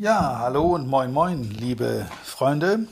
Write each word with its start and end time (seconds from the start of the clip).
Ja, 0.00 0.38
hallo 0.38 0.76
und 0.76 0.86
moin 0.86 1.12
moin, 1.12 1.50
liebe 1.58 2.06
Freunde. 2.22 2.86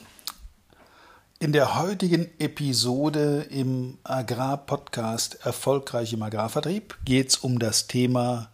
In 1.39 1.53
der 1.53 1.81
heutigen 1.81 2.27
Episode 2.41 3.47
im 3.49 3.99
Agrarpodcast 4.03 5.47
Erfolgreich 5.47 6.15
im 6.15 6.25
Agrarvertrieb 6.25 6.99
geht 7.05 7.29
es 7.29 7.37
um 7.37 7.61
das 7.61 7.87
Thema 7.87 8.49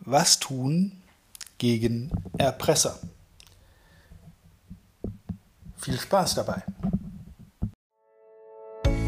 Was 0.00 0.38
tun 0.38 0.92
gegen 1.56 2.10
Erpresser. 2.36 2.98
Viel 5.78 5.98
Spaß 5.98 6.34
dabei. 6.34 6.62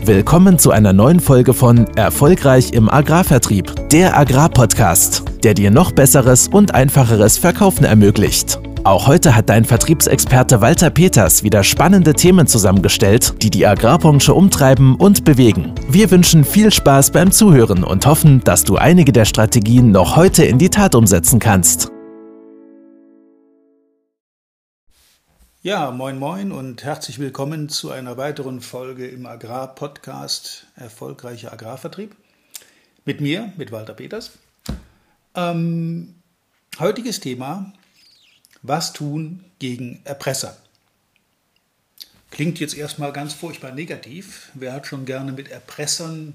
Willkommen 0.06 0.58
zu 0.58 0.70
einer 0.70 0.94
neuen 0.94 1.20
Folge 1.20 1.52
von 1.52 1.86
Erfolgreich 1.96 2.72
im 2.72 2.88
Agrarvertrieb, 2.88 3.90
der 3.90 4.16
Agrarpodcast, 4.16 5.22
der 5.44 5.54
dir 5.54 5.70
noch 5.70 5.92
besseres 5.92 6.48
und 6.48 6.74
einfacheres 6.74 7.38
Verkaufen 7.38 7.84
ermöglicht. 7.84 8.58
Auch 8.84 9.06
heute 9.06 9.34
hat 9.34 9.48
dein 9.48 9.64
Vertriebsexperte 9.64 10.60
Walter 10.60 10.90
Peters 10.90 11.42
wieder 11.42 11.64
spannende 11.64 12.12
Themen 12.12 12.46
zusammengestellt, 12.46 13.42
die 13.42 13.48
die 13.48 13.66
Agrarbranche 13.66 14.34
umtreiben 14.34 14.96
und 14.96 15.24
bewegen. 15.24 15.74
Wir 15.88 16.10
wünschen 16.10 16.44
viel 16.44 16.70
Spaß 16.70 17.10
beim 17.10 17.32
Zuhören 17.32 17.82
und 17.82 18.04
hoffen, 18.04 18.42
dass 18.44 18.64
du 18.64 18.76
einige 18.76 19.12
der 19.12 19.24
Strategien 19.24 19.90
noch 19.90 20.16
heute 20.16 20.44
in 20.44 20.58
die 20.58 20.68
Tat 20.68 20.94
umsetzen 20.94 21.38
kannst. 21.38 21.90
Ja, 25.62 25.90
moin 25.92 26.18
moin 26.18 26.52
und 26.52 26.84
herzlich 26.84 27.18
willkommen 27.18 27.70
zu 27.70 27.90
einer 27.90 28.18
weiteren 28.18 28.60
Folge 28.60 29.06
im 29.06 29.24
Agrarpodcast 29.24 30.66
Erfolgreicher 30.76 31.54
Agrarvertrieb. 31.54 32.14
Mit 33.06 33.22
mir, 33.22 33.50
mit 33.56 33.72
Walter 33.72 33.94
Peters. 33.94 34.32
Ähm, 35.34 36.14
heutiges 36.78 37.20
Thema, 37.20 37.72
was 38.62 38.92
tun 38.92 39.44
gegen 39.58 40.00
Erpresser? 40.04 40.56
Klingt 42.30 42.58
jetzt 42.60 42.76
erstmal 42.76 43.12
ganz 43.12 43.32
furchtbar 43.32 43.72
negativ. 43.72 44.50
Wer 44.54 44.72
hat 44.72 44.86
schon 44.86 45.04
gerne 45.04 45.32
mit 45.32 45.48
Erpressern 45.48 46.34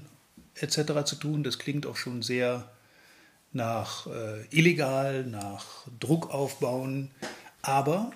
etc. 0.54 1.04
zu 1.04 1.16
tun? 1.16 1.42
Das 1.42 1.58
klingt 1.58 1.86
auch 1.86 1.96
schon 1.96 2.22
sehr 2.22 2.70
nach 3.52 4.06
äh, 4.06 4.46
illegal, 4.50 5.24
nach 5.24 5.66
Druck 5.98 6.30
aufbauen. 6.32 7.10
Aber 7.62 8.12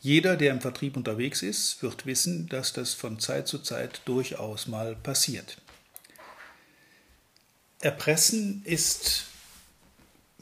jeder, 0.00 0.36
der 0.36 0.52
im 0.52 0.60
Vertrieb 0.60 0.96
unterwegs 0.96 1.42
ist, 1.42 1.82
wird 1.82 2.06
wissen, 2.06 2.48
dass 2.48 2.72
das 2.72 2.94
von 2.94 3.18
Zeit 3.18 3.48
zu 3.48 3.58
Zeit 3.58 4.00
durchaus 4.06 4.66
mal 4.66 4.96
passiert. 4.96 5.58
Erpressen 7.80 8.62
ist 8.64 9.26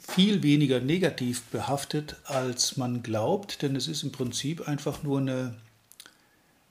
viel 0.09 0.43
weniger 0.43 0.79
negativ 0.79 1.43
behaftet, 1.43 2.15
als 2.25 2.77
man 2.77 3.03
glaubt, 3.03 3.61
denn 3.61 3.75
es 3.75 3.87
ist 3.87 4.03
im 4.03 4.11
Prinzip 4.11 4.67
einfach 4.67 5.03
nur 5.03 5.19
eine, 5.19 5.55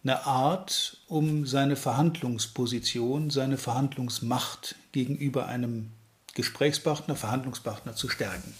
eine 0.02 0.26
Art, 0.26 0.98
um 1.06 1.46
seine 1.46 1.76
Verhandlungsposition, 1.76 3.30
seine 3.30 3.56
Verhandlungsmacht 3.56 4.74
gegenüber 4.92 5.46
einem 5.46 5.90
Gesprächspartner, 6.34 7.16
Verhandlungspartner 7.16 7.94
zu 7.94 8.08
stärken. 8.08 8.54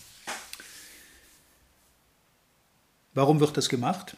Warum 3.15 3.41
wird 3.41 3.57
das 3.57 3.69
gemacht? 3.69 4.17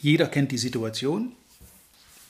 Jeder 0.00 0.26
kennt 0.26 0.52
die 0.52 0.58
Situation. 0.58 1.32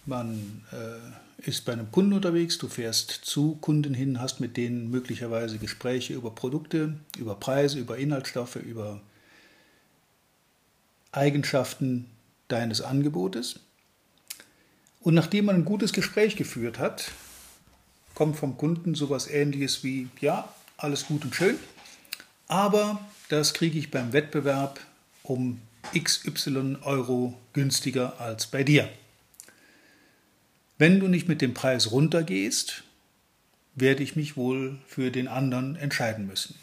Man 0.04 0.64
äh, 0.72 1.27
ist 1.38 1.64
bei 1.64 1.72
einem 1.72 1.90
Kunden 1.92 2.12
unterwegs, 2.12 2.58
du 2.58 2.68
fährst 2.68 3.10
zu 3.10 3.56
Kunden 3.60 3.94
hin, 3.94 4.20
hast 4.20 4.40
mit 4.40 4.56
denen 4.56 4.90
möglicherweise 4.90 5.58
Gespräche 5.58 6.14
über 6.14 6.30
Produkte, 6.34 6.94
über 7.16 7.36
Preise, 7.36 7.78
über 7.78 7.96
Inhaltsstoffe, 7.96 8.56
über 8.56 9.00
Eigenschaften 11.12 12.06
deines 12.48 12.80
Angebotes. 12.80 13.60
Und 15.00 15.14
nachdem 15.14 15.46
man 15.46 15.56
ein 15.56 15.64
gutes 15.64 15.92
Gespräch 15.92 16.34
geführt 16.34 16.78
hat, 16.78 17.12
kommt 18.14 18.36
vom 18.36 18.56
Kunden 18.56 18.96
sowas 18.96 19.28
ähnliches 19.28 19.84
wie, 19.84 20.08
ja, 20.20 20.52
alles 20.76 21.06
gut 21.06 21.24
und 21.24 21.34
schön, 21.34 21.56
aber 22.48 23.00
das 23.28 23.54
kriege 23.54 23.78
ich 23.78 23.90
beim 23.90 24.12
Wettbewerb 24.12 24.80
um 25.22 25.60
XY 25.96 26.78
Euro 26.82 27.38
günstiger 27.52 28.20
als 28.20 28.48
bei 28.48 28.64
dir. 28.64 28.88
Wenn 30.78 31.00
du 31.00 31.08
nicht 31.08 31.26
mit 31.26 31.42
dem 31.42 31.54
Preis 31.54 31.90
runtergehst, 31.90 32.84
werde 33.74 34.04
ich 34.04 34.14
mich 34.14 34.36
wohl 34.36 34.78
für 34.86 35.10
den 35.10 35.26
anderen 35.26 35.74
entscheiden 35.74 36.26
müssen. 36.26 36.54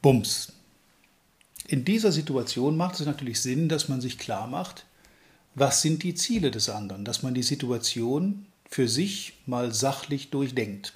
Bums. 0.00 0.52
In 1.66 1.84
dieser 1.84 2.12
Situation 2.12 2.76
macht 2.76 3.00
es 3.00 3.06
natürlich 3.06 3.40
Sinn, 3.40 3.68
dass 3.68 3.88
man 3.88 4.00
sich 4.00 4.18
klar 4.18 4.46
macht, 4.46 4.84
was 5.54 5.82
sind 5.82 6.02
die 6.02 6.14
Ziele 6.14 6.50
des 6.50 6.68
anderen, 6.68 7.04
dass 7.04 7.22
man 7.22 7.34
die 7.34 7.42
Situation 7.42 8.46
für 8.68 8.88
sich 8.88 9.34
mal 9.46 9.74
sachlich 9.74 10.30
durchdenkt. 10.30 10.94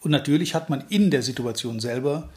Und 0.00 0.10
natürlich 0.10 0.54
hat 0.54 0.70
man 0.70 0.84
in 0.88 1.10
der 1.10 1.22
Situation 1.22 1.80
selber 1.80 2.30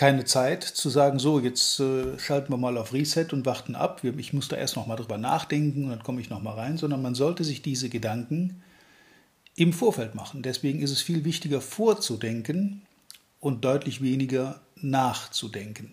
keine 0.00 0.24
Zeit 0.24 0.64
zu 0.64 0.88
sagen, 0.88 1.18
so, 1.18 1.40
jetzt 1.40 1.78
äh, 1.78 2.18
schalten 2.18 2.50
wir 2.50 2.56
mal 2.56 2.78
auf 2.78 2.94
Reset 2.94 3.26
und 3.32 3.44
warten 3.44 3.74
ab. 3.74 4.02
Ich 4.02 4.32
muss 4.32 4.48
da 4.48 4.56
erst 4.56 4.76
noch 4.76 4.86
mal 4.86 4.96
drüber 4.96 5.18
nachdenken 5.18 5.84
und 5.84 5.90
dann 5.90 6.02
komme 6.02 6.22
ich 6.22 6.30
noch 6.30 6.40
mal 6.40 6.54
rein, 6.54 6.78
sondern 6.78 7.02
man 7.02 7.14
sollte 7.14 7.44
sich 7.44 7.60
diese 7.60 7.90
Gedanken 7.90 8.62
im 9.56 9.74
Vorfeld 9.74 10.14
machen. 10.14 10.40
Deswegen 10.40 10.80
ist 10.80 10.90
es 10.90 11.02
viel 11.02 11.26
wichtiger 11.26 11.60
vorzudenken 11.60 12.80
und 13.40 13.62
deutlich 13.62 14.00
weniger 14.00 14.62
nachzudenken. 14.76 15.90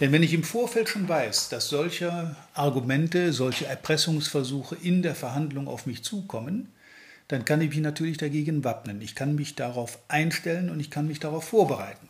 Denn 0.00 0.10
wenn 0.10 0.24
ich 0.24 0.34
im 0.34 0.42
Vorfeld 0.42 0.88
schon 0.88 1.08
weiß, 1.08 1.50
dass 1.50 1.68
solche 1.68 2.34
Argumente, 2.52 3.32
solche 3.32 3.66
Erpressungsversuche 3.66 4.74
in 4.74 5.02
der 5.02 5.14
Verhandlung 5.14 5.68
auf 5.68 5.86
mich 5.86 6.02
zukommen, 6.02 6.72
dann 7.28 7.44
kann 7.44 7.60
ich 7.60 7.70
mich 7.70 7.78
natürlich 7.78 8.18
dagegen 8.18 8.64
wappnen. 8.64 9.00
Ich 9.02 9.14
kann 9.14 9.36
mich 9.36 9.54
darauf 9.54 10.00
einstellen 10.08 10.68
und 10.68 10.80
ich 10.80 10.90
kann 10.90 11.06
mich 11.06 11.20
darauf 11.20 11.44
vorbereiten. 11.44 12.08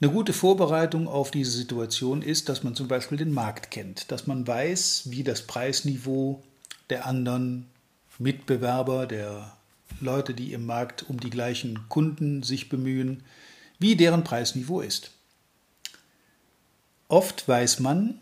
Eine 0.00 0.10
gute 0.10 0.32
Vorbereitung 0.32 1.06
auf 1.06 1.30
diese 1.30 1.52
Situation 1.52 2.20
ist, 2.20 2.48
dass 2.48 2.62
man 2.64 2.74
zum 2.74 2.88
Beispiel 2.88 3.16
den 3.16 3.32
Markt 3.32 3.70
kennt, 3.70 4.10
dass 4.10 4.26
man 4.26 4.46
weiß, 4.46 5.10
wie 5.10 5.22
das 5.22 5.42
Preisniveau 5.42 6.42
der 6.90 7.06
anderen 7.06 7.66
Mitbewerber, 8.18 9.06
der 9.06 9.56
Leute, 10.00 10.34
die 10.34 10.52
im 10.52 10.66
Markt 10.66 11.08
um 11.08 11.20
die 11.20 11.30
gleichen 11.30 11.88
Kunden 11.88 12.42
sich 12.42 12.68
bemühen, 12.68 13.22
wie 13.78 13.96
deren 13.96 14.24
Preisniveau 14.24 14.80
ist. 14.80 15.12
Oft 17.08 17.46
weiß 17.46 17.80
man, 17.80 18.18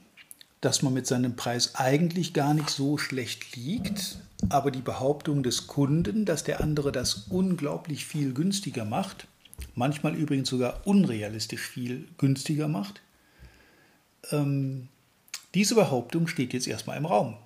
dass 0.60 0.82
man 0.82 0.92
mit 0.92 1.06
seinem 1.06 1.36
Preis 1.36 1.74
eigentlich 1.74 2.34
gar 2.34 2.52
nicht 2.52 2.70
so 2.70 2.98
schlecht 2.98 3.56
liegt, 3.56 4.18
aber 4.48 4.70
die 4.70 4.82
Behauptung 4.82 5.42
des 5.42 5.66
Kunden, 5.66 6.24
dass 6.24 6.44
der 6.44 6.60
andere 6.60 6.92
das 6.92 7.26
unglaublich 7.30 8.04
viel 8.04 8.34
günstiger 8.34 8.84
macht, 8.84 9.26
manchmal 9.74 10.14
übrigens 10.14 10.48
sogar 10.48 10.86
unrealistisch 10.86 11.62
viel 11.62 12.08
günstiger 12.18 12.68
macht, 12.68 13.00
ähm, 14.30 14.88
diese 15.54 15.74
Behauptung 15.74 16.28
steht 16.28 16.52
jetzt 16.52 16.66
erstmal 16.66 16.96
im 16.96 17.06
Raum. 17.06 17.36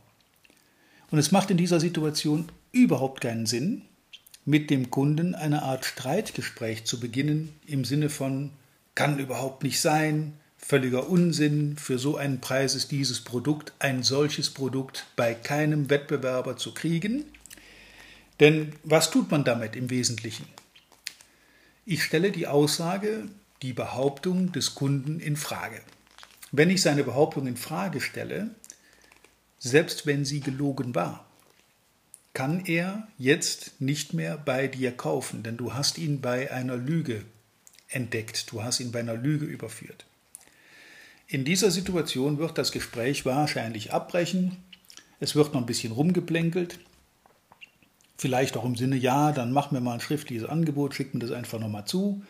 Und 1.11 1.19
es 1.19 1.33
macht 1.33 1.51
in 1.51 1.57
dieser 1.57 1.81
Situation 1.81 2.49
überhaupt 2.73 3.21
keinen 3.21 3.47
Sinn, 3.47 3.83
mit 4.45 4.71
dem 4.71 4.91
Kunden 4.91 5.35
eine 5.35 5.63
Art 5.63 5.85
Streitgespräch 5.85 6.85
zu 6.85 7.01
beginnen 7.01 7.53
im 7.67 7.85
Sinne 7.85 8.09
von 8.11 8.51
kann 8.95 9.19
überhaupt 9.19 9.63
nicht 9.63 9.81
sein, 9.81 10.35
Völliger 10.59 11.09
Unsinn. 11.09 11.77
Für 11.77 11.97
so 11.97 12.17
einen 12.17 12.41
Preis 12.41 12.75
ist 12.75 12.91
dieses 12.91 13.21
Produkt, 13.21 13.73
ein 13.79 14.03
solches 14.03 14.51
Produkt, 14.51 15.07
bei 15.15 15.33
keinem 15.33 15.91
Wettbewerber 15.91 16.57
zu 16.57 16.75
kriegen. 16.75 17.25
Denn 18.41 18.73
was 18.83 19.11
tut 19.11 19.31
man 19.31 19.45
damit 19.45 19.77
im 19.77 19.91
Wesentlichen? 19.91 20.45
Ich 21.89 22.03
stelle 22.03 22.33
die 22.33 22.49
Aussage, 22.49 23.29
die 23.63 23.73
Behauptung 23.73 24.51
des 24.51 24.75
Kunden 24.75 25.21
in 25.21 25.37
Frage. 25.37 25.81
Wenn 26.51 26.69
ich 26.69 26.83
seine 26.83 27.05
Behauptung 27.05 27.47
in 27.47 27.57
Frage 27.57 28.01
stelle, 28.01 28.51
selbst 29.61 30.05
wenn 30.05 30.25
sie 30.25 30.41
gelogen 30.41 30.97
war, 30.97 31.31
kann 32.35 32.67
er 32.67 33.07
jetzt 33.19 33.81
nicht 33.81 34.15
mehr 34.15 34.37
bei 34.37 34.67
dir 34.67 34.91
kaufen, 34.91 35.45
denn 35.45 35.57
du 35.57 35.75
hast 35.75 35.97
ihn 35.97 36.21
bei 36.21 36.51
einer 36.51 36.77
Lüge 36.77 37.25
entdeckt, 37.89 38.51
du 38.51 38.65
hast 38.65 38.81
ihn 38.81 38.91
bei 38.91 38.99
einer 38.99 39.15
Lüge 39.15 39.45
überführt. 39.45 40.07
In 41.29 41.45
dieser 41.45 41.71
Situation 41.71 42.39
wird 42.39 42.59
das 42.59 42.73
Gespräch 42.73 43.25
wahrscheinlich 43.25 43.93
abbrechen. 43.93 44.57
Es 45.21 45.37
wird 45.37 45.55
noch 45.55 45.61
ein 45.61 45.67
bisschen 45.67 45.93
rumgeplänkelt. 45.93 46.81
Vielleicht 48.17 48.57
auch 48.57 48.65
im 48.65 48.77
Sinne, 48.77 48.97
ja, 48.97 49.33
dann 49.33 49.53
mach 49.53 49.71
mir 49.71 49.81
mal 49.81 49.95
ein 49.95 50.01
schriftliches 50.01 50.49
Angebot, 50.49 50.95
schick 50.95 51.13
mir 51.13 51.21
das 51.21 51.33
einfach 51.33 51.59
nochmal 51.59 51.85
zu. 51.85 52.23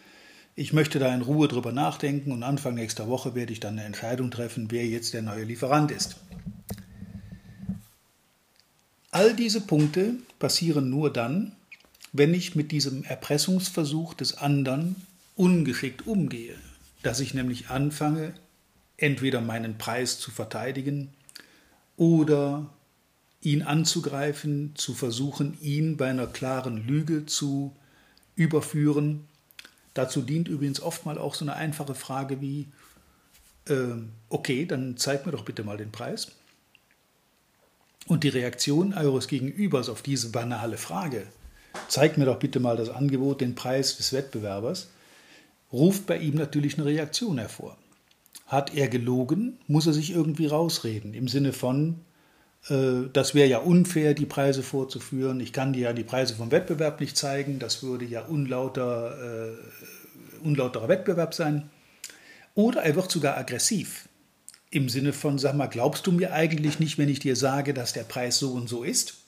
Ich 0.57 0.73
möchte 0.73 0.99
da 0.99 1.15
in 1.15 1.23
Ruhe 1.23 1.49
drüber 1.49 1.71
nachdenken 1.71 2.33
und 2.33 2.43
Anfang 2.43 2.75
nächster 2.75 3.09
Woche 3.09 3.35
werde 3.35 3.53
ich 3.53 3.61
dann 3.61 3.75
eine 3.75 3.85
Entscheidung 3.85 4.31
treffen, 4.31 4.71
wer 4.71 4.87
jetzt 4.87 5.15
der 5.15 5.23
neue 5.23 5.45
Lieferant 5.45 5.91
ist. 5.91 6.17
All 9.11 9.35
diese 9.35 9.61
Punkte 9.61 10.15
passieren 10.39 10.91
nur 10.91 11.13
dann, 11.13 11.53
wenn 12.13 12.35
ich 12.35 12.55
mit 12.57 12.73
diesem 12.73 13.05
Erpressungsversuch 13.05 14.15
des 14.15 14.39
anderen 14.39 14.97
ungeschickt 15.37 16.07
umgehe, 16.07 16.55
dass 17.03 17.21
ich 17.21 17.35
nämlich 17.35 17.69
anfange, 17.69 18.33
entweder 18.97 19.41
meinen 19.41 19.79
Preis 19.79 20.19
zu 20.19 20.31
verteidigen 20.31 21.11
oder 21.97 22.67
ihn 23.47 23.63
anzugreifen, 23.63 24.73
zu 24.75 24.93
versuchen, 24.93 25.57
ihn 25.61 25.97
bei 25.97 26.11
einer 26.11 26.27
klaren 26.27 26.85
Lüge 26.85 27.27
zu 27.27 27.77
überführen. 28.35 29.25
Dazu 29.95 30.21
dient 30.21 30.49
übrigens 30.49 30.81
oftmals 30.81 31.19
auch 31.19 31.37
so 31.37 31.45
eine 31.45 31.55
einfache 31.55 31.95
Frage 31.95 32.41
wie, 32.41 32.67
äh, 33.69 33.95
okay, 34.31 34.67
dann 34.67 34.97
zeig 34.97 35.27
mir 35.27 35.33
doch 35.33 35.45
bitte 35.45 35.63
mal 35.63 35.77
den 35.77 35.93
Preis. 35.93 36.33
Und 38.09 38.25
die 38.25 38.31
Reaktion 38.31 38.93
eures 38.95 39.29
Gegenübers 39.29 39.89
auf 39.91 40.03
diese 40.03 40.31
banale 40.31 40.77
Frage, 40.77 41.25
zeig 41.87 42.19
mir 42.19 42.25
doch 42.25 42.41
bitte 42.41 42.59
mal 42.59 42.77
das 42.77 42.89
Angebot, 42.89 43.41
den 43.41 43.55
Preis 43.55 43.97
des 43.97 44.13
Wettbewerbers, 44.13 44.89
ruft 45.73 46.07
bei 46.07 46.19
ihm 46.19 46.35
natürlich 46.35 46.79
eine 46.79 46.87
Reaktion 46.87 47.39
hervor. 47.39 47.77
Hat 48.49 48.75
er 48.75 48.89
gelogen, 48.89 49.59
muss 49.69 49.87
er 49.87 49.93
sich 49.93 50.11
irgendwie 50.11 50.47
rausreden, 50.47 51.15
im 51.15 51.29
Sinne 51.29 51.53
von, 51.53 52.01
das 52.69 53.35
wäre 53.35 53.49
ja 53.49 53.59
unfair, 53.59 54.15
die 54.15 54.27
Preise 54.27 54.63
vorzuführen, 54.63 55.39
ich 55.39 55.53
kann 55.53 55.73
dir 55.73 55.83
ja 55.83 55.93
die 55.93 56.03
Preise 56.03 56.35
vom 56.35 56.51
Wettbewerb 56.51 57.01
nicht 57.01 57.17
zeigen, 57.17 57.59
das 57.59 57.83
würde 57.83 58.05
ja 58.05 58.23
unlauter, 58.23 59.53
äh, 59.53 60.45
unlauterer 60.45 60.89
Wettbewerb 60.89 61.33
sein. 61.33 61.71
Oder 62.55 62.83
er 62.83 62.97
wird 62.97 63.11
sogar 63.11 63.37
aggressiv, 63.37 64.09
im 64.71 64.89
Sinne 64.89 65.13
von, 65.13 65.39
sag 65.39 65.55
mal, 65.55 65.69
glaubst 65.69 66.07
du 66.07 66.13
mir 66.13 66.33
eigentlich 66.33 66.81
nicht, 66.81 66.99
wenn 66.99 67.09
ich 67.09 67.21
dir 67.21 67.37
sage, 67.37 67.73
dass 67.73 67.93
der 67.93 68.05
Preis 68.05 68.39
so 68.39 68.53
und 68.53 68.69
so 68.69 68.83
ist? 68.83 69.19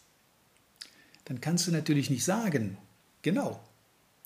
Dann 1.27 1.41
kannst 1.41 1.67
du 1.67 1.71
natürlich 1.71 2.11
nicht 2.11 2.25
sagen, 2.25 2.77
genau, 3.23 3.61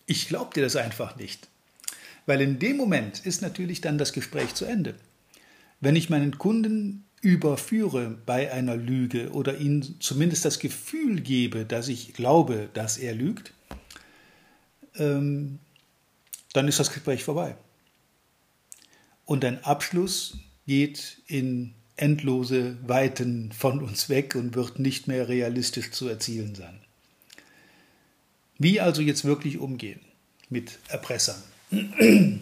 ich 0.06 0.28
glaube 0.28 0.54
dir 0.54 0.62
das 0.62 0.76
einfach 0.76 1.16
nicht. 1.16 1.48
Weil 2.24 2.40
in 2.40 2.58
dem 2.58 2.76
Moment 2.76 3.26
ist 3.26 3.42
natürlich 3.42 3.80
dann 3.80 3.98
das 3.98 4.12
Gespräch 4.12 4.54
zu 4.54 4.64
Ende. 4.64 4.94
Wenn 5.80 5.96
ich 5.96 6.08
meinen 6.08 6.38
Kunden 6.38 7.04
überführe 7.22 8.18
bei 8.26 8.52
einer 8.52 8.76
Lüge 8.76 9.30
oder 9.30 9.56
ihm 9.58 10.00
zumindest 10.00 10.44
das 10.44 10.58
Gefühl 10.58 11.20
gebe, 11.20 11.64
dass 11.64 11.88
ich 11.88 12.12
glaube, 12.14 12.68
dass 12.74 12.98
er 12.98 13.14
lügt, 13.14 13.54
ähm, 14.96 15.60
dann 16.52 16.68
ist 16.68 16.80
das 16.80 16.92
Gespräch 16.92 17.24
vorbei. 17.24 17.56
Und 19.24 19.44
ein 19.44 19.64
Abschluss 19.64 20.36
geht 20.66 21.22
in 21.28 21.74
endlose 21.96 22.76
Weiten 22.86 23.52
von 23.52 23.80
uns 23.80 24.08
weg 24.08 24.34
und 24.34 24.56
wird 24.56 24.80
nicht 24.80 25.06
mehr 25.06 25.28
realistisch 25.28 25.92
zu 25.92 26.08
erzielen 26.08 26.56
sein. 26.56 26.80
Wie 28.58 28.80
also 28.80 29.00
jetzt 29.00 29.24
wirklich 29.24 29.58
umgehen 29.58 30.00
mit 30.50 30.80
Erpressern? 30.88 31.40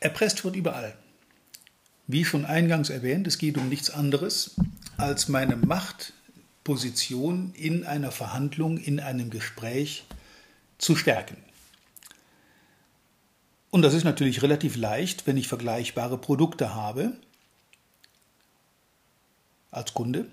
Erpresst 0.00 0.44
wird 0.44 0.54
überall. 0.54 0.96
Wie 2.06 2.24
schon 2.24 2.44
eingangs 2.44 2.90
erwähnt, 2.90 3.26
es 3.26 3.38
geht 3.38 3.56
um 3.56 3.68
nichts 3.68 3.90
anderes 3.90 4.56
als 4.96 5.28
meine 5.28 5.56
Machtposition 5.56 7.52
in 7.54 7.84
einer 7.84 8.12
Verhandlung, 8.12 8.76
in 8.76 9.00
einem 9.00 9.30
Gespräch 9.30 10.04
zu 10.78 10.96
stärken. 10.96 11.36
Und 13.70 13.82
das 13.82 13.94
ist 13.94 14.04
natürlich 14.04 14.42
relativ 14.42 14.76
leicht, 14.76 15.26
wenn 15.26 15.36
ich 15.36 15.48
vergleichbare 15.48 16.18
Produkte 16.18 16.74
habe 16.74 17.12
als 19.70 19.94
Kunde 19.94 20.26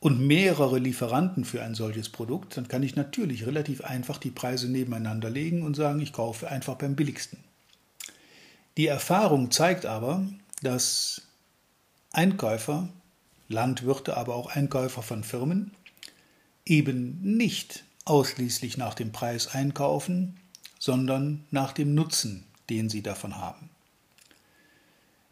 und 0.00 0.26
mehrere 0.26 0.78
Lieferanten 0.78 1.44
für 1.44 1.62
ein 1.62 1.74
solches 1.74 2.08
Produkt, 2.08 2.56
dann 2.56 2.68
kann 2.68 2.82
ich 2.82 2.96
natürlich 2.96 3.46
relativ 3.46 3.82
einfach 3.82 4.18
die 4.18 4.30
Preise 4.30 4.68
nebeneinander 4.70 5.28
legen 5.28 5.62
und 5.62 5.74
sagen, 5.74 6.00
ich 6.00 6.12
kaufe 6.12 6.48
einfach 6.48 6.76
beim 6.76 6.96
billigsten. 6.96 7.38
Die 8.76 8.86
Erfahrung 8.86 9.50
zeigt 9.50 9.86
aber, 9.86 10.26
dass 10.62 11.22
Einkäufer, 12.12 12.88
Landwirte, 13.48 14.16
aber 14.16 14.34
auch 14.34 14.54
Einkäufer 14.54 15.02
von 15.02 15.24
Firmen 15.24 15.72
eben 16.66 17.20
nicht 17.22 17.84
ausschließlich 18.04 18.76
nach 18.76 18.94
dem 18.94 19.12
Preis 19.12 19.48
einkaufen, 19.48 20.36
sondern 20.78 21.44
nach 21.50 21.72
dem 21.72 21.94
Nutzen, 21.94 22.44
den 22.68 22.90
sie 22.90 23.02
davon 23.02 23.36
haben. 23.36 23.70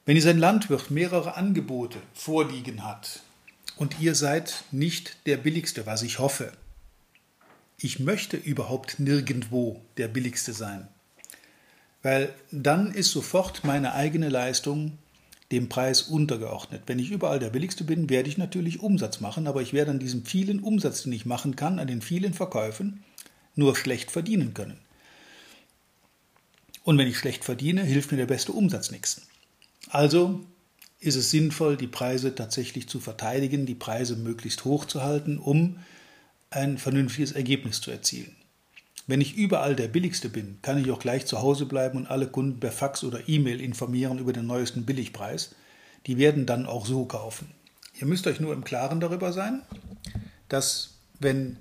Wenn 0.06 0.16
jetzt 0.16 0.26
ein 0.26 0.38
Landwirt 0.38 0.90
mehrere 0.90 1.36
Angebote 1.36 1.98
vorliegen 2.14 2.84
hat 2.84 3.20
und 3.76 4.00
ihr 4.00 4.14
seid 4.14 4.64
nicht 4.70 5.16
der 5.26 5.36
billigste, 5.36 5.86
was 5.86 6.02
ich 6.02 6.18
hoffe, 6.18 6.52
ich 7.78 8.00
möchte 8.00 8.36
überhaupt 8.36 8.98
nirgendwo 8.98 9.80
der 9.96 10.08
billigste 10.08 10.52
sein, 10.52 10.88
weil 12.04 12.34
dann 12.52 12.92
ist 12.92 13.10
sofort 13.10 13.64
meine 13.64 13.94
eigene 13.94 14.28
Leistung 14.28 14.98
dem 15.50 15.70
Preis 15.70 16.02
untergeordnet. 16.02 16.82
Wenn 16.86 16.98
ich 16.98 17.10
überall 17.10 17.38
der 17.38 17.48
billigste 17.48 17.82
bin, 17.82 18.10
werde 18.10 18.28
ich 18.28 18.36
natürlich 18.36 18.80
Umsatz 18.80 19.20
machen, 19.20 19.46
aber 19.46 19.62
ich 19.62 19.72
werde 19.72 19.90
an 19.90 19.98
diesem 19.98 20.26
vielen 20.26 20.60
Umsatz, 20.60 21.02
den 21.02 21.14
ich 21.14 21.24
machen 21.24 21.56
kann, 21.56 21.78
an 21.78 21.86
den 21.86 22.02
vielen 22.02 22.34
Verkäufen, 22.34 23.02
nur 23.54 23.74
schlecht 23.74 24.10
verdienen 24.10 24.52
können. 24.52 24.78
Und 26.82 26.98
wenn 26.98 27.08
ich 27.08 27.16
schlecht 27.16 27.42
verdiene, 27.42 27.82
hilft 27.82 28.10
mir 28.12 28.18
der 28.18 28.26
beste 28.26 28.52
Umsatz 28.52 28.90
nichts. 28.90 29.22
Also 29.88 30.44
ist 31.00 31.16
es 31.16 31.30
sinnvoll, 31.30 31.78
die 31.78 31.86
Preise 31.86 32.34
tatsächlich 32.34 32.86
zu 32.86 33.00
verteidigen, 33.00 33.64
die 33.64 33.74
Preise 33.74 34.16
möglichst 34.16 34.66
hoch 34.66 34.84
zu 34.84 35.02
halten, 35.02 35.38
um 35.38 35.78
ein 36.50 36.76
vernünftiges 36.76 37.32
Ergebnis 37.32 37.80
zu 37.80 37.90
erzielen. 37.90 38.36
Wenn 39.06 39.20
ich 39.20 39.36
überall 39.36 39.76
der 39.76 39.88
Billigste 39.88 40.30
bin, 40.30 40.58
kann 40.62 40.78
ich 40.78 40.90
auch 40.90 40.98
gleich 40.98 41.26
zu 41.26 41.42
Hause 41.42 41.66
bleiben 41.66 41.98
und 41.98 42.06
alle 42.06 42.26
Kunden 42.26 42.58
per 42.58 42.72
Fax 42.72 43.04
oder 43.04 43.28
E-Mail 43.28 43.60
informieren 43.60 44.18
über 44.18 44.32
den 44.32 44.46
neuesten 44.46 44.86
Billigpreis. 44.86 45.54
Die 46.06 46.16
werden 46.16 46.46
dann 46.46 46.66
auch 46.66 46.86
so 46.86 47.04
kaufen. 47.04 47.50
Ihr 48.00 48.06
müsst 48.06 48.26
euch 48.26 48.40
nur 48.40 48.54
im 48.54 48.64
Klaren 48.64 49.00
darüber 49.00 49.32
sein, 49.32 49.62
dass 50.48 50.94
wenn 51.20 51.58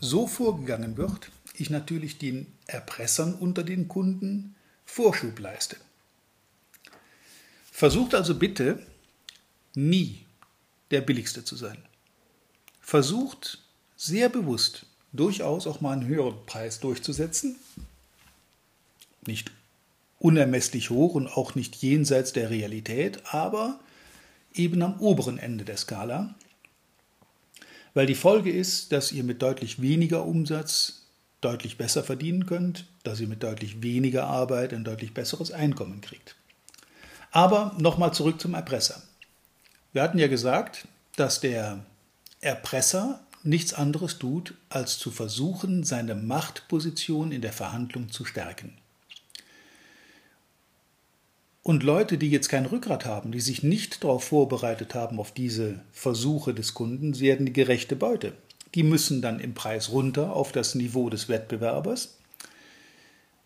so 0.00 0.26
vorgegangen 0.26 0.96
wird, 0.96 1.30
ich 1.56 1.70
natürlich 1.70 2.18
den 2.18 2.46
Erpressern 2.66 3.34
unter 3.34 3.62
den 3.62 3.88
Kunden 3.88 4.54
Vorschub 4.84 5.38
leiste. 5.38 5.76
Versucht 7.70 8.14
also 8.14 8.36
bitte 8.36 8.84
nie 9.74 10.24
der 10.90 11.00
Billigste 11.00 11.44
zu 11.44 11.56
sein. 11.56 11.78
Versucht 12.80 13.58
sehr 13.96 14.28
bewusst 14.28 14.86
durchaus 15.14 15.66
auch 15.66 15.80
mal 15.80 15.92
einen 15.92 16.06
höheren 16.06 16.44
Preis 16.44 16.80
durchzusetzen. 16.80 17.56
Nicht 19.26 19.50
unermesslich 20.18 20.90
hoch 20.90 21.14
und 21.14 21.28
auch 21.28 21.54
nicht 21.54 21.76
jenseits 21.76 22.32
der 22.32 22.50
Realität, 22.50 23.22
aber 23.32 23.80
eben 24.54 24.82
am 24.82 25.00
oberen 25.00 25.38
Ende 25.38 25.64
der 25.64 25.76
Skala. 25.76 26.34
Weil 27.94 28.06
die 28.06 28.14
Folge 28.14 28.52
ist, 28.52 28.92
dass 28.92 29.12
ihr 29.12 29.24
mit 29.24 29.40
deutlich 29.40 29.80
weniger 29.80 30.24
Umsatz 30.24 31.04
deutlich 31.40 31.76
besser 31.76 32.02
verdienen 32.02 32.46
könnt, 32.46 32.86
dass 33.02 33.20
ihr 33.20 33.28
mit 33.28 33.42
deutlich 33.42 33.82
weniger 33.82 34.26
Arbeit 34.26 34.72
ein 34.72 34.84
deutlich 34.84 35.14
besseres 35.14 35.52
Einkommen 35.52 36.00
kriegt. 36.00 36.36
Aber 37.30 37.74
nochmal 37.78 38.14
zurück 38.14 38.40
zum 38.40 38.54
Erpresser. 38.54 39.02
Wir 39.92 40.02
hatten 40.02 40.18
ja 40.18 40.26
gesagt, 40.26 40.88
dass 41.16 41.40
der 41.40 41.84
Erpresser 42.40 43.23
nichts 43.44 43.74
anderes 43.74 44.18
tut, 44.18 44.54
als 44.68 44.98
zu 44.98 45.10
versuchen, 45.10 45.84
seine 45.84 46.14
Machtposition 46.14 47.32
in 47.32 47.42
der 47.42 47.52
Verhandlung 47.52 48.10
zu 48.10 48.24
stärken. 48.24 48.72
Und 51.62 51.82
Leute, 51.82 52.18
die 52.18 52.30
jetzt 52.30 52.48
kein 52.48 52.66
Rückgrat 52.66 53.06
haben, 53.06 53.32
die 53.32 53.40
sich 53.40 53.62
nicht 53.62 54.04
darauf 54.04 54.24
vorbereitet 54.24 54.94
haben, 54.94 55.18
auf 55.18 55.32
diese 55.32 55.80
Versuche 55.92 56.52
des 56.52 56.74
Kunden, 56.74 57.18
werden 57.20 57.46
die 57.46 57.52
gerechte 57.54 57.96
Beute 57.96 58.34
die 58.74 58.82
müssen 58.82 59.22
dann 59.22 59.40
im 59.40 59.54
Preis 59.54 59.90
runter 59.90 60.32
auf 60.32 60.52
das 60.52 60.74
Niveau 60.74 61.08
des 61.08 61.28
Wettbewerbers. 61.28 62.18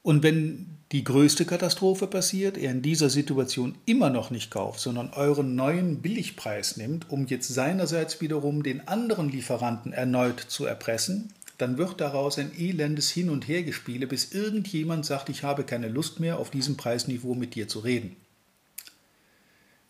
Und 0.03 0.23
wenn 0.23 0.79
die 0.93 1.05
größte 1.05 1.45
Katastrophe 1.45 2.07
passiert, 2.07 2.57
er 2.57 2.71
in 2.71 2.81
dieser 2.81 3.11
Situation 3.11 3.75
immer 3.85 4.09
noch 4.09 4.31
nicht 4.31 4.51
kauft, 4.51 4.81
sondern 4.81 5.11
euren 5.11 5.55
neuen 5.55 6.01
Billigpreis 6.01 6.79
nimmt, 6.79 7.11
um 7.11 7.27
jetzt 7.27 7.49
seinerseits 7.49 8.21
wiederum 8.21 8.63
den 8.63 8.89
anderen 8.89 9.29
Lieferanten 9.29 9.93
erneut 9.93 10.41
zu 10.41 10.65
erpressen, 10.65 11.33
dann 11.59 11.77
wird 11.77 12.01
daraus 12.01 12.39
ein 12.39 12.53
elendes 12.57 13.11
Hin- 13.11 13.31
und 13.31 13.49
Hergespiele, 13.49 14.07
bis 14.07 14.33
irgendjemand 14.33 15.05
sagt, 15.05 15.29
ich 15.29 15.43
habe 15.43 15.65
keine 15.65 15.89
Lust 15.89 16.21
mehr, 16.21 16.39
auf 16.39 16.51
diesem 16.51 16.77
Preisniveau 16.77 17.35
mit 17.35 17.55
dir 17.55 17.69
zu 17.69 17.81
reden. 17.81 18.17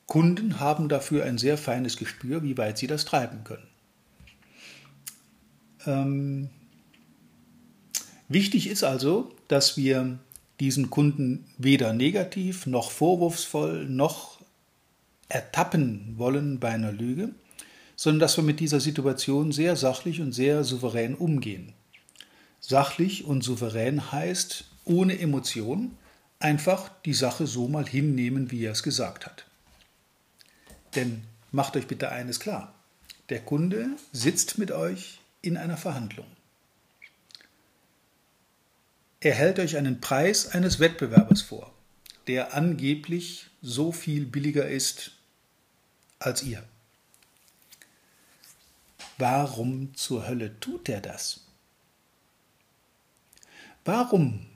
Kunden 0.07 0.59
haben 0.59 0.89
dafür 0.89 1.25
ein 1.25 1.37
sehr 1.37 1.59
feines 1.59 1.99
Gespür, 1.99 2.43
wie 2.43 2.57
weit 2.57 2.79
sie 2.79 2.87
das 2.87 3.05
treiben 3.05 3.45
können. 3.45 3.69
Ähm, 5.87 6.51
wichtig 8.29 8.69
ist 8.69 8.85
also, 8.85 9.31
dass 9.49 9.77
wir 9.77 10.19
diesen 10.61 10.91
Kunden 10.91 11.45
weder 11.57 11.93
negativ 11.93 12.67
noch 12.67 12.91
vorwurfsvoll 12.91 13.87
noch 13.89 14.39
ertappen 15.29 16.15
wollen 16.17 16.59
bei 16.59 16.71
einer 16.71 16.93
Lüge, 16.93 17.31
sondern 17.97 18.21
dass 18.21 18.37
wir 18.37 18.45
mit 18.45 18.61
dieser 18.61 18.81
Situation 18.81 19.53
sehr 19.53 19.77
sachlich 19.77 20.21
und 20.21 20.33
sehr 20.33 20.65
souverän 20.65 21.15
umgehen. 21.15 21.73
Sachlich 22.61 23.25
und 23.25 23.43
souverän 23.43 24.11
heißt 24.13 24.65
ohne 24.85 25.19
Emotion 25.19 25.97
einfach 26.41 26.91
die 27.05 27.15
Sache 27.15 27.47
so 27.47 27.69
mal 27.69 27.87
hinnehmen, 27.87 28.51
wie 28.51 28.65
er 28.65 28.73
es 28.73 28.83
gesagt 28.83 29.27
hat. 29.27 29.45
Denn 30.95 31.23
macht 31.53 31.77
euch 31.77 31.87
bitte 31.87 32.11
eines 32.11 32.41
klar, 32.41 32.75
der 33.29 33.41
Kunde 33.41 33.89
sitzt 34.13 34.59
mit 34.59 34.73
euch 34.73 35.21
in 35.43 35.57
einer 35.57 35.77
Verhandlung. 35.77 36.27
Er 39.21 39.35
hält 39.35 39.59
euch 39.59 39.77
einen 39.77 40.01
Preis 40.01 40.49
eines 40.49 40.79
Wettbewerbers 40.79 41.43
vor, 41.43 41.73
der 42.29 42.55
angeblich 42.55 43.47
so 43.63 43.91
viel 43.91 44.25
billiger 44.25 44.69
ist 44.69 45.13
als 46.21 46.43
ihr. 46.45 46.63
Warum 49.17 49.95
zur 49.97 50.29
Hölle 50.29 50.59
tut 50.61 50.89
er 50.89 51.01
das? 51.01 51.41
Warum? 53.85 54.47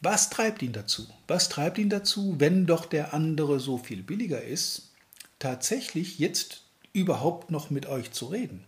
Was 0.00 0.30
treibt 0.30 0.62
ihn 0.62 0.72
dazu? 0.72 1.06
Was 1.28 1.48
treibt 1.48 1.78
ihn 1.78 1.88
dazu, 1.88 2.40
wenn 2.40 2.66
doch 2.66 2.86
der 2.86 3.14
andere 3.14 3.60
so 3.60 3.78
viel 3.78 4.02
billiger 4.02 4.42
ist, 4.42 4.90
tatsächlich 5.38 6.18
jetzt 6.18 6.64
überhaupt 6.92 7.52
noch 7.52 7.70
mit 7.70 7.86
euch 7.86 8.10
zu 8.10 8.26
reden? 8.26 8.64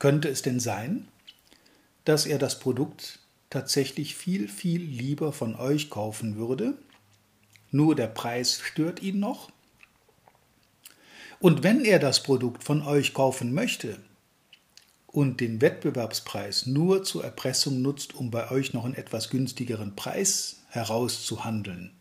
Könnte 0.00 0.28
es 0.28 0.42
denn 0.42 0.58
sein, 0.58 1.06
dass 2.10 2.26
er 2.26 2.38
das 2.38 2.58
Produkt 2.58 3.20
tatsächlich 3.50 4.16
viel, 4.16 4.48
viel 4.48 4.82
lieber 4.82 5.32
von 5.32 5.54
euch 5.54 5.90
kaufen 5.90 6.34
würde, 6.34 6.76
nur 7.70 7.94
der 7.94 8.08
Preis 8.08 8.60
stört 8.60 9.00
ihn 9.00 9.20
noch? 9.20 9.52
Und 11.38 11.62
wenn 11.62 11.84
er 11.84 12.00
das 12.00 12.24
Produkt 12.24 12.64
von 12.64 12.82
euch 12.82 13.14
kaufen 13.14 13.54
möchte 13.54 13.96
und 15.06 15.40
den 15.40 15.60
Wettbewerbspreis 15.60 16.66
nur 16.66 17.04
zur 17.04 17.22
Erpressung 17.22 17.80
nutzt, 17.80 18.16
um 18.16 18.32
bei 18.32 18.50
euch 18.50 18.74
noch 18.74 18.84
einen 18.84 18.94
etwas 18.94 19.30
günstigeren 19.30 19.94
Preis 19.94 20.62
herauszuhandeln, 20.70 21.92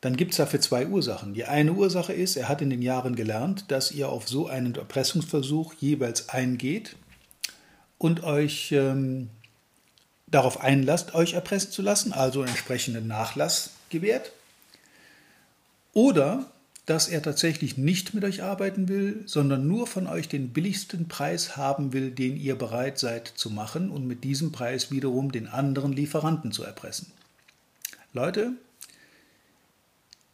dann 0.00 0.16
gibt 0.16 0.30
es 0.30 0.38
dafür 0.38 0.62
zwei 0.62 0.86
Ursachen. 0.86 1.34
Die 1.34 1.44
eine 1.44 1.74
Ursache 1.74 2.14
ist, 2.14 2.36
er 2.36 2.48
hat 2.48 2.62
in 2.62 2.70
den 2.70 2.80
Jahren 2.80 3.14
gelernt, 3.14 3.70
dass 3.70 3.92
ihr 3.92 4.08
auf 4.08 4.26
so 4.26 4.46
einen 4.46 4.74
Erpressungsversuch 4.74 5.74
jeweils 5.74 6.30
eingeht 6.30 6.96
und 8.04 8.22
euch 8.22 8.70
ähm, 8.72 9.30
darauf 10.26 10.60
einlasst, 10.60 11.14
euch 11.14 11.32
erpressen 11.32 11.70
zu 11.70 11.80
lassen, 11.80 12.12
also 12.12 12.42
entsprechenden 12.42 13.06
Nachlass 13.06 13.70
gewährt. 13.88 14.32
Oder 15.94 16.44
dass 16.84 17.08
er 17.08 17.22
tatsächlich 17.22 17.78
nicht 17.78 18.12
mit 18.12 18.22
euch 18.24 18.42
arbeiten 18.42 18.90
will, 18.90 19.22
sondern 19.24 19.66
nur 19.66 19.86
von 19.86 20.06
euch 20.06 20.28
den 20.28 20.50
billigsten 20.50 21.08
Preis 21.08 21.56
haben 21.56 21.94
will, 21.94 22.10
den 22.10 22.36
ihr 22.36 22.56
bereit 22.56 22.98
seid 22.98 23.26
zu 23.26 23.48
machen 23.48 23.88
und 23.88 24.06
mit 24.06 24.22
diesem 24.22 24.52
Preis 24.52 24.90
wiederum 24.90 25.32
den 25.32 25.48
anderen 25.48 25.94
Lieferanten 25.94 26.52
zu 26.52 26.62
erpressen. 26.62 27.10
Leute, 28.12 28.52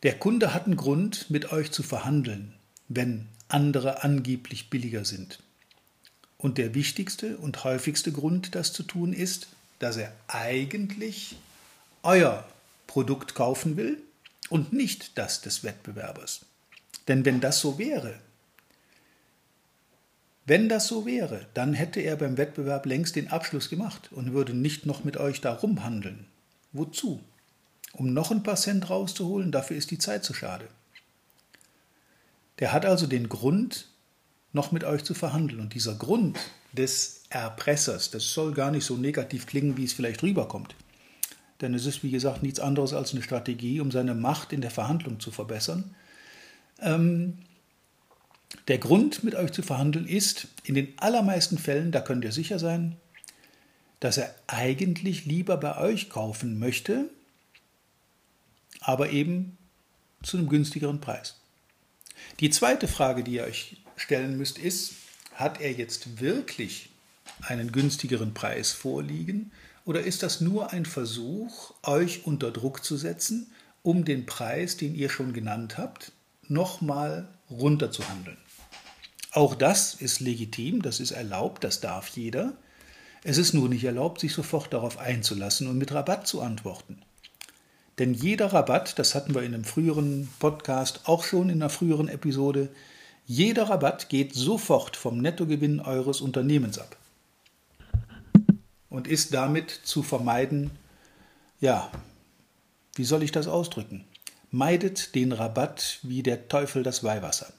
der 0.03 0.19
Kunde 0.19 0.53
hat 0.55 0.67
einen 0.67 0.75
Grund, 0.75 1.31
mit 1.31 1.53
euch 1.53 1.71
zu 1.71 1.85
verhandeln, 1.85 2.53
wenn 2.89 3.29
andere 3.47 4.03
angeblich 4.03 4.71
billiger 4.71 5.05
sind. 5.05 5.39
Und 6.41 6.57
der 6.57 6.75
wichtigste 6.75 7.37
und 7.37 7.65
häufigste 7.65 8.13
Grund, 8.13 8.55
das 8.55 8.73
zu 8.73 8.83
tun, 8.83 9.13
ist, 9.13 9.49
dass 9.79 9.99
er 9.99 10.11
eigentlich 10.27 11.37
euer 12.03 12.47
Produkt 12.87 13.35
kaufen 13.35 13.77
will 13.77 13.99
und 14.49 14.73
nicht 14.73 15.19
das 15.19 15.43
des 15.43 15.65
Wettbewerbers. 15.65 16.47
Denn 17.09 17.27
wenn 17.27 17.43
das 17.43 17.61
so 17.61 17.79
wäre, 17.79 18.19
wenn 20.47 20.71
das 20.71 20.89
so 20.89 21.05
wäre, 21.05 21.47
dann 21.53 21.75
hätte 21.75 22.01
er 22.01 22.17
beim 22.17 22.39
Wettbewerb 22.39 22.87
längst 22.87 23.17
den 23.17 23.29
Abschluss 23.29 23.69
gemacht 23.69 24.09
und 24.11 24.33
würde 24.33 24.55
nicht 24.55 24.87
noch 24.87 25.05
mit 25.05 25.19
euch 25.19 25.43
da 25.43 25.53
rumhandeln. 25.53 26.25
Wozu? 26.73 27.21
Um 27.93 28.15
noch 28.15 28.31
ein 28.31 28.43
paar 28.43 28.57
Cent 28.57 28.89
rauszuholen, 28.89 29.53
dafür 29.53 29.77
ist 29.77 29.91
die 29.91 29.99
Zeit 29.99 30.25
zu 30.25 30.33
schade. 30.33 30.69
Der 32.61 32.73
hat 32.73 32.87
also 32.87 33.07
den 33.07 33.29
Grund, 33.29 33.90
noch 34.53 34.73
mit 34.73 34.85
euch 34.85 35.05
zu 35.05 35.15
verhandeln. 35.15 35.61
Und 35.61 35.75
dieser 35.75 35.95
Grund 35.95 36.39
des 36.73 37.23
Erpressers, 37.31 38.11
das 38.11 38.33
soll 38.33 38.53
gar 38.53 38.71
nicht 38.71 38.85
so 38.85 38.97
negativ 38.97 39.47
klingen, 39.47 39.77
wie 39.77 39.85
es 39.85 39.93
vielleicht 39.93 40.23
rüberkommt. 40.23 40.75
Denn 41.61 41.75
es 41.75 41.87
ist, 41.87 42.03
wie 42.03 42.11
gesagt, 42.11 42.43
nichts 42.43 42.61
anderes 42.61 42.93
als 42.93 43.13
eine 43.13 43.23
Strategie, 43.23 43.81
um 43.81 43.91
seine 43.91 44.15
Macht 44.15 44.53
in 44.53 44.61
der 44.61 44.71
Verhandlung 44.71 45.21
zu 45.21 45.31
verbessern. 45.31 45.95
Ähm, 46.81 47.39
der 48.69 48.79
Grund, 48.79 49.23
mit 49.23 49.35
euch 49.35 49.53
zu 49.53 49.63
verhandeln, 49.63 50.07
ist 50.07 50.49
in 50.65 50.75
den 50.75 50.99
allermeisten 50.99 51.59
Fällen, 51.59 51.93
da 51.93 52.01
könnt 52.01 52.25
ihr 52.25 52.33
sicher 52.33 52.59
sein, 52.59 52.97
dass 54.01 54.17
er 54.17 54.35
eigentlich 54.47 55.27
lieber 55.27 55.57
bei 55.59 55.77
euch 55.79 56.09
kaufen 56.09 56.59
möchte, 56.59 57.11
aber 58.81 59.11
eben 59.11 59.59
zu 60.23 60.39
einem 60.39 60.49
günstigeren 60.49 61.01
Preis. 61.01 61.39
Die 62.41 62.51
zweite 62.51 62.89
Frage, 62.89 63.23
die 63.23 63.33
ihr 63.33 63.45
euch 63.45 63.77
stellen 64.01 64.37
müsst, 64.37 64.59
ist, 64.59 64.93
hat 65.35 65.61
er 65.61 65.73
jetzt 65.73 66.21
wirklich 66.21 66.91
einen 67.43 67.73
günstigeren 67.73 68.35
Preis 68.35 68.73
vorliegen 68.73 69.53
oder 69.85 70.03
ist 70.03 70.23
das 70.23 70.41
nur 70.41 70.73
ein 70.73 70.85
Versuch, 70.85 71.73
euch 71.83 72.27
unter 72.27 72.51
Druck 72.51 72.85
zu 72.85 72.97
setzen, 72.97 73.51
um 73.83 74.05
den 74.05 74.27
Preis, 74.27 74.77
den 74.77 74.95
ihr 74.95 75.09
schon 75.09 75.33
genannt 75.33 75.79
habt, 75.79 76.13
nochmal 76.49 77.29
runterzuhandeln? 77.51 78.37
Auch 79.33 79.55
das 79.55 79.95
ist 79.95 80.21
legitim, 80.21 80.83
das 80.83 81.01
ist 81.01 81.13
erlaubt, 81.13 81.65
das 81.65 81.81
darf 81.81 82.09
jeder. 82.09 82.53
Es 83.23 83.39
ist 83.39 83.55
nur 83.55 83.69
nicht 83.69 83.85
erlaubt, 83.85 84.21
sich 84.21 84.33
sofort 84.33 84.73
darauf 84.73 84.99
einzulassen 84.99 85.69
und 85.69 85.79
mit 85.79 85.93
Rabatt 85.93 86.27
zu 86.27 86.41
antworten. 86.41 87.01
Denn 87.99 88.15
jeder 88.15 88.53
Rabatt, 88.53 88.99
das 88.99 89.15
hatten 89.15 89.35
wir 89.35 89.43
in 89.43 89.55
einem 89.55 89.65
früheren 89.65 90.29
Podcast 90.39 91.03
auch 91.05 91.23
schon 91.23 91.51
in 91.51 91.63
einer 91.63 91.71
früheren 91.71 92.09
Episode, 92.09 92.71
jeder 93.31 93.71
Rabatt 93.71 94.09
geht 94.09 94.35
sofort 94.35 94.97
vom 94.97 95.19
Nettogewinn 95.19 95.79
eures 95.79 96.21
Unternehmens 96.21 96.81
ab 96.81 96.97
und 98.89 99.07
ist 99.07 99.33
damit 99.33 99.71
zu 99.71 100.03
vermeiden, 100.03 100.73
ja, 101.61 101.93
wie 102.97 103.05
soll 103.05 103.23
ich 103.23 103.31
das 103.31 103.47
ausdrücken? 103.47 104.05
Meidet 104.51 105.15
den 105.15 105.31
Rabatt 105.31 106.01
wie 106.03 106.25
der 106.25 106.49
Teufel 106.49 106.83
das 106.83 107.05
Weihwasser. 107.05 107.53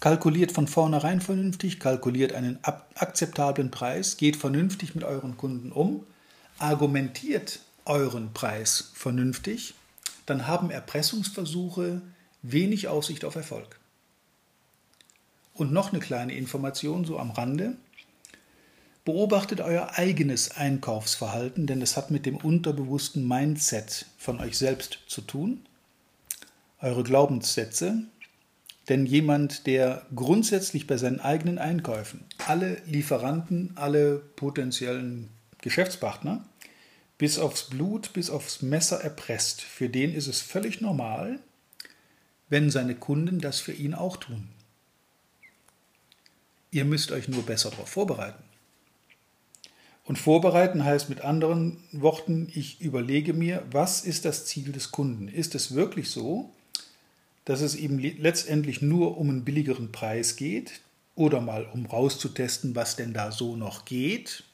Kalkuliert 0.00 0.52
von 0.52 0.68
vornherein 0.68 1.20
vernünftig, 1.20 1.78
kalkuliert 1.78 2.32
einen 2.32 2.60
akzeptablen 2.62 3.70
Preis, 3.70 4.16
geht 4.16 4.36
vernünftig 4.36 4.94
mit 4.94 5.04
euren 5.04 5.36
Kunden 5.36 5.70
um, 5.70 6.06
argumentiert 6.58 7.60
euren 7.84 8.32
Preis 8.32 8.90
vernünftig, 8.94 9.74
dann 10.24 10.46
haben 10.46 10.70
Erpressungsversuche 10.70 12.00
wenig 12.40 12.88
Aussicht 12.88 13.26
auf 13.26 13.36
Erfolg. 13.36 13.78
Und 15.58 15.72
noch 15.72 15.92
eine 15.92 16.00
kleine 16.00 16.34
Information 16.34 17.04
so 17.04 17.18
am 17.18 17.32
Rande. 17.32 17.74
Beobachtet 19.04 19.60
euer 19.60 19.90
eigenes 19.96 20.52
Einkaufsverhalten, 20.52 21.66
denn 21.66 21.82
es 21.82 21.96
hat 21.96 22.12
mit 22.12 22.26
dem 22.26 22.36
unterbewussten 22.36 23.26
Mindset 23.26 24.06
von 24.18 24.38
euch 24.38 24.56
selbst 24.56 25.00
zu 25.08 25.20
tun. 25.20 25.66
Eure 26.80 27.02
Glaubenssätze. 27.02 28.04
Denn 28.88 29.04
jemand, 29.04 29.66
der 29.66 30.06
grundsätzlich 30.14 30.86
bei 30.86 30.96
seinen 30.96 31.18
eigenen 31.18 31.58
Einkäufen 31.58 32.24
alle 32.46 32.80
Lieferanten, 32.86 33.72
alle 33.74 34.18
potenziellen 34.36 35.28
Geschäftspartner 35.60 36.44
bis 37.18 37.36
aufs 37.40 37.64
Blut, 37.64 38.12
bis 38.12 38.30
aufs 38.30 38.62
Messer 38.62 39.00
erpresst, 39.02 39.60
für 39.60 39.88
den 39.88 40.14
ist 40.14 40.28
es 40.28 40.40
völlig 40.40 40.80
normal, 40.80 41.40
wenn 42.48 42.70
seine 42.70 42.94
Kunden 42.94 43.40
das 43.40 43.58
für 43.58 43.72
ihn 43.72 43.92
auch 43.92 44.18
tun. 44.18 44.48
Ihr 46.70 46.84
müsst 46.84 47.12
euch 47.12 47.28
nur 47.28 47.42
besser 47.44 47.70
darauf 47.70 47.88
vorbereiten. 47.88 48.42
Und 50.04 50.18
vorbereiten 50.18 50.84
heißt 50.84 51.10
mit 51.10 51.20
anderen 51.20 51.82
Worten, 51.92 52.50
ich 52.54 52.80
überlege 52.80 53.34
mir, 53.34 53.62
was 53.70 54.04
ist 54.04 54.24
das 54.24 54.46
Ziel 54.46 54.72
des 54.72 54.90
Kunden? 54.90 55.28
Ist 55.28 55.54
es 55.54 55.74
wirklich 55.74 56.10
so, 56.10 56.50
dass 57.44 57.60
es 57.60 57.76
ihm 57.76 57.98
letztendlich 57.98 58.80
nur 58.80 59.18
um 59.18 59.28
einen 59.28 59.44
billigeren 59.44 59.92
Preis 59.92 60.36
geht 60.36 60.80
oder 61.14 61.40
mal 61.40 61.66
um 61.66 61.86
rauszutesten, 61.86 62.74
was 62.74 62.96
denn 62.96 63.12
da 63.12 63.32
so 63.32 63.56
noch 63.56 63.84
geht, 63.84 64.44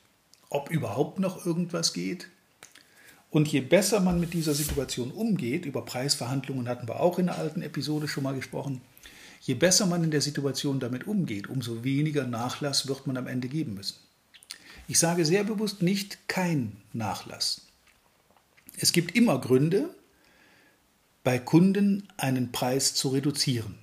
ob 0.51 0.71
überhaupt 0.71 1.21
noch 1.21 1.47
irgendwas 1.47 1.93
geht? 1.93 2.29
Und 3.31 3.49
je 3.49 3.61
besser 3.61 3.99
man 3.99 4.21
mit 4.21 4.33
dieser 4.33 4.55
Situation 4.55 5.11
umgeht, 5.11 5.67
über 5.67 5.85
Preisverhandlungen 5.85 6.69
hatten 6.69 6.87
wir 6.87 7.01
auch 7.01 7.19
in 7.19 7.27
der 7.27 7.39
alten 7.39 7.63
Episode 7.63 8.07
schon 8.07 8.23
mal 8.23 8.35
gesprochen, 8.35 8.81
Je 9.47 9.53
besser 9.53 9.85
man 9.85 10.03
in 10.03 10.11
der 10.11 10.23
Situation 10.23 10.81
damit 10.81 11.07
umgeht, 11.07 11.51
umso 11.51 11.85
weniger 11.85 12.27
Nachlass 12.27 12.89
wird 12.89 13.07
man 13.07 13.19
am 13.19 13.27
Ende 13.27 13.49
geben 13.49 13.75
müssen. 13.75 13.97
Ich 14.89 14.99
sage 14.99 15.27
sehr 15.27 15.45
bewusst 15.45 15.83
nicht 15.83 16.29
kein 16.29 16.79
Nachlass. 16.95 17.61
Es 18.79 18.93
gibt 18.93 19.15
immer 19.15 19.39
Gründe, 19.39 19.91
bei 21.25 21.39
Kunden 21.39 22.09
einen 22.17 22.53
Preis 22.53 22.95
zu 22.95 23.11
reduzieren. 23.11 23.75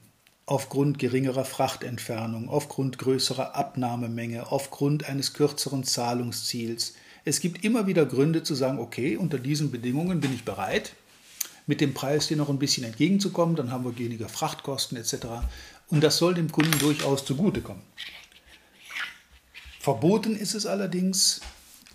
Aufgrund 0.48 0.98
geringerer 0.98 1.46
Frachtentfernung, 1.46 2.50
aufgrund 2.50 2.98
größerer 2.98 3.56
Abnahmemenge, 3.56 4.52
aufgrund 4.52 5.08
eines 5.08 5.34
kürzeren 5.34 5.84
Zahlungsziels. 5.84 6.96
Es 7.24 7.40
gibt 7.40 7.64
immer 7.64 7.86
wieder 7.86 8.08
Gründe 8.08 8.42
zu 8.42 8.56
sagen, 8.56 8.80
okay, 8.80 9.16
unter 9.16 9.38
diesen 9.38 9.70
Bedingungen 9.70 10.22
bin 10.22 10.34
ich 10.34 10.44
bereit, 10.44 10.94
mit 11.68 11.82
dem 11.82 11.94
Preis 11.94 12.28
dir 12.28 12.38
noch 12.38 12.50
ein 12.50 12.60
bisschen 12.60 12.84
entgegenzukommen, 12.84 13.56
dann 13.56 13.72
haben 13.72 13.86
wir 13.86 13.98
weniger 13.98 14.30
Frachtkosten 14.30 14.98
etc. 14.98 15.28
Und 15.90 16.04
das 16.04 16.18
soll 16.18 16.34
dem 16.34 16.52
Kunden 16.52 16.78
durchaus 16.80 17.26
zugutekommen. 17.26 17.84
Verboten 19.80 20.36
ist 20.36 20.54
es 20.54 20.66
allerdings, 20.66 21.42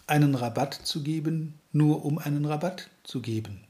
einen 0.07 0.35
Rabatt 0.35 0.75
zu 0.75 1.03
geben, 1.03 1.55
nur 1.73 2.05
um 2.05 2.19
einen 2.19 2.45
Rabatt 2.45 2.89
zu 3.03 3.21
geben. 3.21 3.61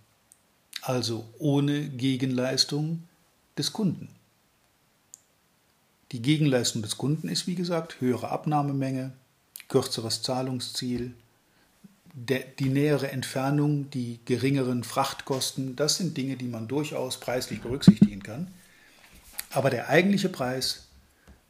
Also 0.82 1.26
ohne 1.38 1.88
Gegenleistung 1.88 3.02
des 3.58 3.72
Kunden. 3.72 4.08
Die 6.12 6.22
Gegenleistung 6.22 6.82
des 6.82 6.96
Kunden 6.96 7.28
ist, 7.28 7.46
wie 7.46 7.56
gesagt, 7.56 8.00
höhere 8.00 8.28
Abnahmemenge, 8.28 9.12
kürzeres 9.68 10.22
Zahlungsziel, 10.22 11.14
der, 12.16 12.40
die 12.40 12.70
nähere 12.70 13.10
Entfernung, 13.10 13.90
die 13.90 14.20
geringeren 14.24 14.84
Frachtkosten. 14.84 15.76
Das 15.76 15.96
sind 15.96 16.16
Dinge, 16.16 16.36
die 16.36 16.48
man 16.48 16.66
durchaus 16.66 17.20
preislich 17.20 17.60
berücksichtigen 17.60 18.22
kann. 18.22 18.48
Aber 19.50 19.68
der 19.68 19.90
eigentliche 19.90 20.30
Preis 20.30 20.88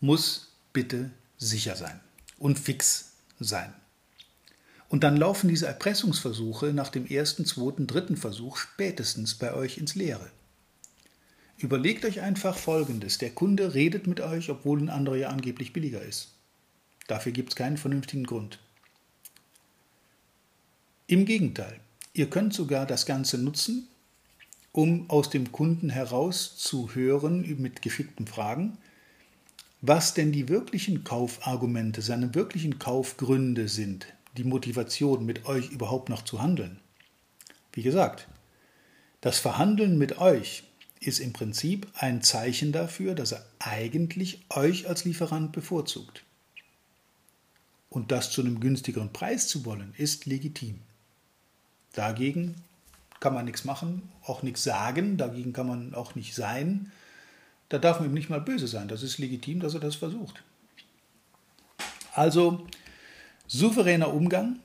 muss 0.00 0.48
bitte 0.72 1.10
sicher 1.38 1.76
sein 1.76 2.00
und 2.38 2.58
fix 2.58 3.12
sein. 3.38 3.72
Und 4.88 5.04
dann 5.04 5.16
laufen 5.16 5.48
diese 5.48 5.66
Erpressungsversuche 5.66 6.66
nach 6.66 6.88
dem 6.88 7.06
ersten, 7.06 7.44
zweiten, 7.44 7.86
dritten 7.86 8.16
Versuch 8.16 8.56
spätestens 8.56 9.34
bei 9.34 9.54
euch 9.54 9.78
ins 9.78 9.94
Leere. 9.94 10.30
Überlegt 11.58 12.04
euch 12.04 12.20
einfach 12.20 12.56
Folgendes. 12.56 13.18
Der 13.18 13.30
Kunde 13.30 13.74
redet 13.74 14.06
mit 14.06 14.20
euch, 14.20 14.50
obwohl 14.50 14.80
ein 14.80 14.90
anderer 14.90 15.16
ja 15.16 15.28
angeblich 15.28 15.72
billiger 15.72 16.02
ist. 16.02 16.32
Dafür 17.06 17.32
gibt 17.32 17.50
es 17.50 17.56
keinen 17.56 17.78
vernünftigen 17.78 18.24
Grund. 18.24 18.58
Im 21.08 21.24
Gegenteil, 21.24 21.78
ihr 22.14 22.28
könnt 22.28 22.52
sogar 22.52 22.84
das 22.84 23.06
Ganze 23.06 23.38
nutzen, 23.38 23.86
um 24.72 25.08
aus 25.08 25.30
dem 25.30 25.52
Kunden 25.52 25.88
heraus 25.88 26.56
zu 26.56 26.96
hören 26.96 27.42
mit 27.60 27.80
geschickten 27.80 28.26
Fragen, 28.26 28.76
was 29.82 30.14
denn 30.14 30.32
die 30.32 30.48
wirklichen 30.48 31.04
Kaufargumente, 31.04 32.02
seine 32.02 32.34
wirklichen 32.34 32.80
Kaufgründe 32.80 33.68
sind, 33.68 34.08
die 34.36 34.42
Motivation, 34.42 35.24
mit 35.24 35.46
euch 35.46 35.70
überhaupt 35.70 36.08
noch 36.08 36.22
zu 36.22 36.42
handeln. 36.42 36.80
Wie 37.72 37.82
gesagt, 37.82 38.26
das 39.20 39.38
Verhandeln 39.38 39.98
mit 39.98 40.18
euch 40.18 40.64
ist 40.98 41.20
im 41.20 41.32
Prinzip 41.32 41.86
ein 41.94 42.20
Zeichen 42.20 42.72
dafür, 42.72 43.14
dass 43.14 43.30
er 43.30 43.46
eigentlich 43.60 44.44
euch 44.50 44.88
als 44.88 45.04
Lieferant 45.04 45.52
bevorzugt. 45.52 46.24
Und 47.90 48.10
das 48.10 48.32
zu 48.32 48.40
einem 48.40 48.58
günstigeren 48.58 49.12
Preis 49.12 49.46
zu 49.46 49.64
wollen, 49.64 49.94
ist 49.96 50.26
legitim. 50.26 50.80
Dagegen 51.96 52.54
kann 53.20 53.32
man 53.32 53.46
nichts 53.46 53.64
machen, 53.64 54.10
auch 54.22 54.42
nichts 54.42 54.62
sagen, 54.62 55.16
dagegen 55.16 55.54
kann 55.54 55.66
man 55.66 55.94
auch 55.94 56.14
nicht 56.14 56.34
sein. 56.34 56.92
Da 57.70 57.78
darf 57.78 57.98
man 57.98 58.10
ihm 58.10 58.14
nicht 58.14 58.28
mal 58.28 58.40
böse 58.40 58.68
sein. 58.68 58.86
Das 58.86 59.02
ist 59.02 59.16
legitim, 59.16 59.60
dass 59.60 59.72
er 59.72 59.80
das 59.80 59.96
versucht. 59.96 60.42
Also 62.12 62.66
souveräner 63.46 64.12
Umgang. 64.12 64.58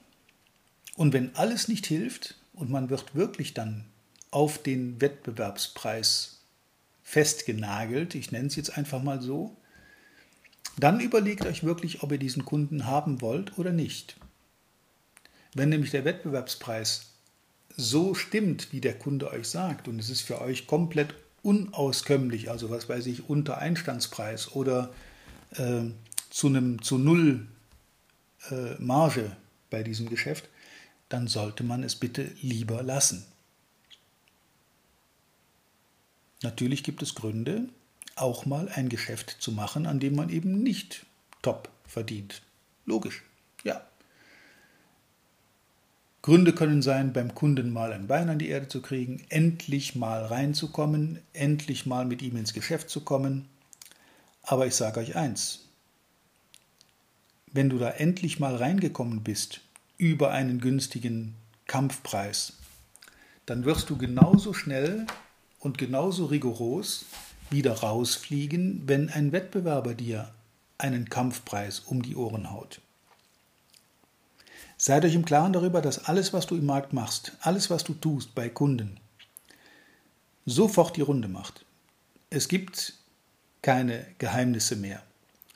Und 0.97 1.13
wenn 1.13 1.33
alles 1.35 1.69
nicht 1.69 1.85
hilft 1.85 2.35
und 2.53 2.69
man 2.69 2.89
wird 2.89 3.15
wirklich 3.15 3.53
dann 3.53 3.85
auf 4.29 4.61
den 4.61 4.99
Wettbewerbspreis 4.99 6.41
festgenagelt, 7.01 8.13
ich 8.13 8.33
nenne 8.33 8.47
es 8.47 8.57
jetzt 8.57 8.77
einfach 8.77 9.01
mal 9.01 9.21
so, 9.21 9.55
dann 10.77 10.99
überlegt 10.99 11.45
euch 11.45 11.63
wirklich, 11.63 12.03
ob 12.03 12.11
ihr 12.11 12.17
diesen 12.17 12.43
Kunden 12.43 12.85
haben 12.87 13.21
wollt 13.21 13.57
oder 13.57 13.71
nicht. 13.71 14.17
Wenn 15.53 15.69
nämlich 15.69 15.91
der 15.91 16.03
Wettbewerbspreis 16.03 17.10
so 17.77 18.13
stimmt, 18.13 18.71
wie 18.71 18.81
der 18.81 18.97
Kunde 18.97 19.31
euch 19.31 19.47
sagt, 19.47 19.87
und 19.87 19.99
es 19.99 20.09
ist 20.09 20.21
für 20.21 20.41
euch 20.41 20.67
komplett 20.67 21.13
unauskömmlich, 21.43 22.49
also 22.49 22.69
was 22.69 22.87
weiß 22.87 23.07
ich, 23.07 23.29
unter 23.29 23.57
Einstandspreis 23.57 24.53
oder 24.53 24.93
äh, 25.55 25.83
zu 26.29 26.47
einem 26.47 26.81
zu 26.81 26.97
null 26.97 27.47
äh, 28.49 28.75
Marge 28.79 29.35
bei 29.69 29.83
diesem 29.83 30.09
Geschäft, 30.09 30.49
dann 31.09 31.27
sollte 31.27 31.63
man 31.63 31.83
es 31.83 31.95
bitte 31.95 32.31
lieber 32.41 32.83
lassen. 32.83 33.25
Natürlich 36.43 36.83
gibt 36.83 37.01
es 37.01 37.15
Gründe, 37.15 37.69
auch 38.15 38.45
mal 38.45 38.69
ein 38.69 38.89
Geschäft 38.89 39.37
zu 39.39 39.51
machen, 39.51 39.85
an 39.85 39.99
dem 39.99 40.15
man 40.15 40.29
eben 40.29 40.63
nicht 40.63 41.05
top 41.41 41.69
verdient. 41.85 42.41
Logisch. 42.85 43.23
Gründe 46.21 46.53
können 46.53 46.83
sein, 46.83 47.13
beim 47.13 47.33
Kunden 47.33 47.73
mal 47.73 47.91
ein 47.93 48.05
Bein 48.05 48.29
an 48.29 48.37
die 48.37 48.49
Erde 48.49 48.67
zu 48.67 48.81
kriegen, 48.81 49.23
endlich 49.29 49.95
mal 49.95 50.23
reinzukommen, 50.23 51.19
endlich 51.33 51.87
mal 51.87 52.05
mit 52.05 52.21
ihm 52.21 52.37
ins 52.37 52.53
Geschäft 52.53 52.91
zu 52.91 53.01
kommen. 53.01 53.47
Aber 54.43 54.67
ich 54.67 54.75
sage 54.75 54.99
euch 54.99 55.15
eins, 55.15 55.67
wenn 57.51 57.69
du 57.69 57.79
da 57.79 57.89
endlich 57.89 58.39
mal 58.39 58.55
reingekommen 58.55 59.23
bist 59.23 59.61
über 59.97 60.31
einen 60.31 60.61
günstigen 60.61 61.35
Kampfpreis, 61.65 62.53
dann 63.47 63.65
wirst 63.65 63.89
du 63.89 63.97
genauso 63.97 64.53
schnell 64.53 65.07
und 65.59 65.79
genauso 65.79 66.25
rigoros 66.25 67.05
wieder 67.49 67.73
rausfliegen, 67.73 68.83
wenn 68.85 69.09
ein 69.09 69.31
Wettbewerber 69.31 69.95
dir 69.95 70.31
einen 70.77 71.09
Kampfpreis 71.09 71.79
um 71.79 72.03
die 72.03 72.15
Ohren 72.15 72.51
haut. 72.51 72.79
Seid 74.83 75.05
euch 75.05 75.13
im 75.13 75.25
Klaren 75.25 75.53
darüber, 75.53 75.79
dass 75.79 76.05
alles, 76.05 76.33
was 76.33 76.47
du 76.47 76.55
im 76.55 76.65
Markt 76.65 76.91
machst, 76.91 77.33
alles, 77.41 77.69
was 77.69 77.83
du 77.83 77.93
tust 77.93 78.33
bei 78.33 78.49
Kunden, 78.49 78.99
sofort 80.47 80.97
die 80.97 81.01
Runde 81.01 81.27
macht. 81.27 81.67
Es 82.31 82.47
gibt 82.47 82.95
keine 83.61 84.03
Geheimnisse 84.17 84.75
mehr. 84.75 85.03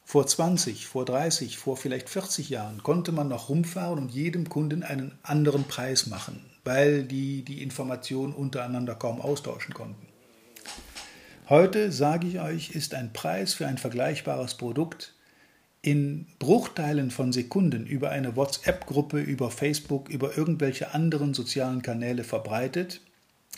Vor 0.04 0.28
20, 0.28 0.86
vor 0.86 1.06
30, 1.06 1.58
vor 1.58 1.76
vielleicht 1.76 2.08
40 2.08 2.50
Jahren 2.50 2.84
konnte 2.84 3.12
man 3.12 3.28
noch 3.28 3.50
rumfahren 3.50 3.98
und 3.98 4.12
jedem 4.12 4.48
Kunden 4.48 4.84
einen 4.84 5.18
anderen 5.24 5.64
Preis 5.64 6.06
machen, 6.06 6.46
weil 6.64 7.04
die 7.04 7.42
die 7.42 7.64
Informationen 7.64 8.32
untereinander 8.32 8.94
kaum 8.94 9.20
austauschen 9.20 9.74
konnten. 9.74 10.06
Heute, 11.50 11.92
sage 11.92 12.28
ich 12.28 12.40
euch, 12.40 12.76
ist 12.76 12.94
ein 12.94 13.12
Preis 13.12 13.56
für 13.56 13.66
ein 13.66 13.80
vergleichbares 13.80 14.54
Produkt 14.54 15.15
in 15.86 16.26
Bruchteilen 16.40 17.12
von 17.12 17.32
Sekunden 17.32 17.86
über 17.86 18.10
eine 18.10 18.36
WhatsApp-Gruppe, 18.36 19.20
über 19.20 19.52
Facebook, 19.52 20.10
über 20.10 20.36
irgendwelche 20.36 20.96
anderen 20.96 21.36
sozialen 21.36 21.84
Kanäle 21.84 22.24
verbreitet. 22.24 23.02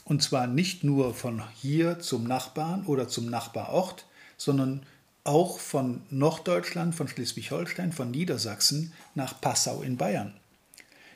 Und 0.04 0.22
zwar 0.22 0.46
nicht 0.46 0.84
nur 0.84 1.14
von 1.14 1.42
hier 1.56 2.00
zum 2.00 2.26
Nachbarn 2.26 2.86
oder 2.86 3.08
zum 3.08 3.30
Nachbarort, 3.30 4.06
sondern 4.36 4.84
auch 5.24 5.58
von 5.60 6.02
Norddeutschland, 6.10 6.94
von 6.94 7.08
Schleswig-Holstein, 7.08 7.94
von 7.94 8.12
Niedersachsen 8.12 8.92
nach 9.16 9.40
Passau 9.40 9.82
in 9.82 9.96
Bayern. 9.96 10.34